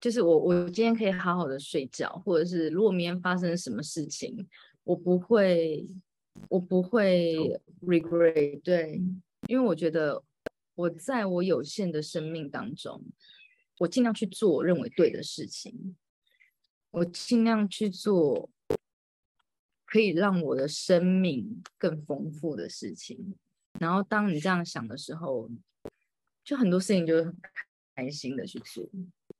[0.00, 4.48] 就是我我今天可以好好的睡觉，或者是如果明天发生什么事情，
[4.82, 5.86] 我不会
[6.48, 9.00] 我不会 regret，对，
[9.46, 10.20] 因为我觉得
[10.74, 13.04] 我在我有限的生命当中，
[13.78, 15.96] 我尽量去做我认为对的事情，
[16.90, 18.50] 我尽量去做。
[19.90, 23.34] 可以让我的生命更丰富的事情，
[23.80, 25.48] 然后当你这样想的时候，
[26.44, 27.34] 就很多事情就会很
[27.96, 28.86] 开心的去做，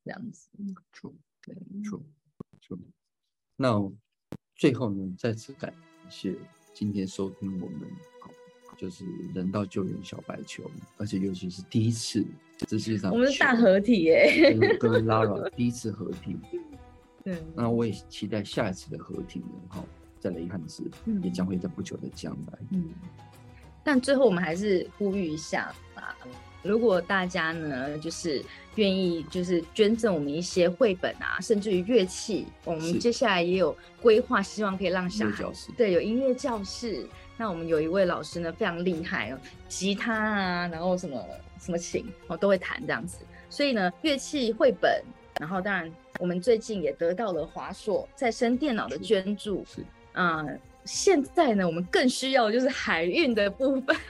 [0.03, 0.49] 这样子。
[0.95, 1.55] 错，对，
[1.85, 2.03] 错，
[2.63, 2.79] 错。
[3.57, 3.93] 那
[4.57, 5.75] 最后呢，再次感
[6.09, 6.35] 谢
[6.73, 7.87] 今天收听我们，
[8.79, 9.05] 就是
[9.35, 12.25] 人道救援小白球，而且尤其是第一次，
[12.67, 16.39] 这是一场我们是大合体耶， 跟 Lara 第一次合体。
[17.23, 19.85] 对，那我也期待下一次的合体呢，哈。
[20.21, 20.83] 再雷汉子
[21.23, 22.59] 也将会在不久的将来。
[22.71, 22.91] 嗯，
[23.83, 26.15] 但最后我们还是呼吁一下啊，
[26.63, 35.45] 如果大家呢，就是愿意，就是捐赠我们一些绘本啊，甚至于乐器，我们接下来也有规划，希望可以让小孩
[35.77, 37.07] 对有音乐教室。
[37.37, 39.39] 那我们有一位老师呢，非常厉害哦，
[39.69, 41.25] 吉他啊，然后什么
[41.61, 43.19] 什么琴哦都会弹这样子。
[43.49, 45.03] 所以呢，乐器、绘本，
[45.39, 49.65] 然后当然我们最近也得到了华硕再生电脑的捐助。
[50.19, 50.23] 是。
[50.23, 50.45] 啊，
[50.85, 53.97] 现在呢，我们更需要就是海运的部分。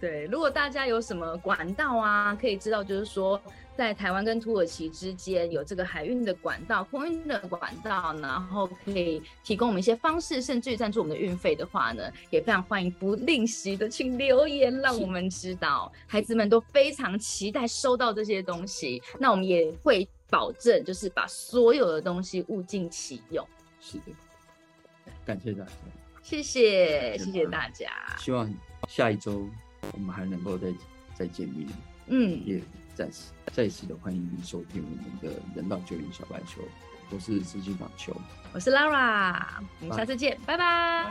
[0.00, 3.40] 对，如果大家有什么管道啊，可以知道，就是说
[3.74, 15.90] 在台湾跟土耳其之间有这个海运的管道、空运的管道，然后可以提供我们一些方式，甚至于赞助我们的运费的话呢，也非常欢迎不吝惜的请留言，让我们知道。
[16.06, 23.48] 孩子们都非常期待收到这些东西，那我们也会保证，就是把所有的东西物尽其用。
[23.86, 24.04] 是的，
[25.26, 25.70] 感谢大家，
[26.22, 27.90] 谢谢谢谢大家。
[28.16, 28.50] 希望
[28.88, 29.46] 下一周
[29.92, 30.72] 我们还能够再
[31.14, 31.68] 再见面。
[32.06, 32.62] 嗯，也
[32.94, 36.62] 再次再次的欢迎您收听我们的人道救援小白球。
[37.10, 38.16] 我是资金网球，
[38.54, 39.38] 我是 Lara，
[39.80, 41.04] 我们下次见，拜拜。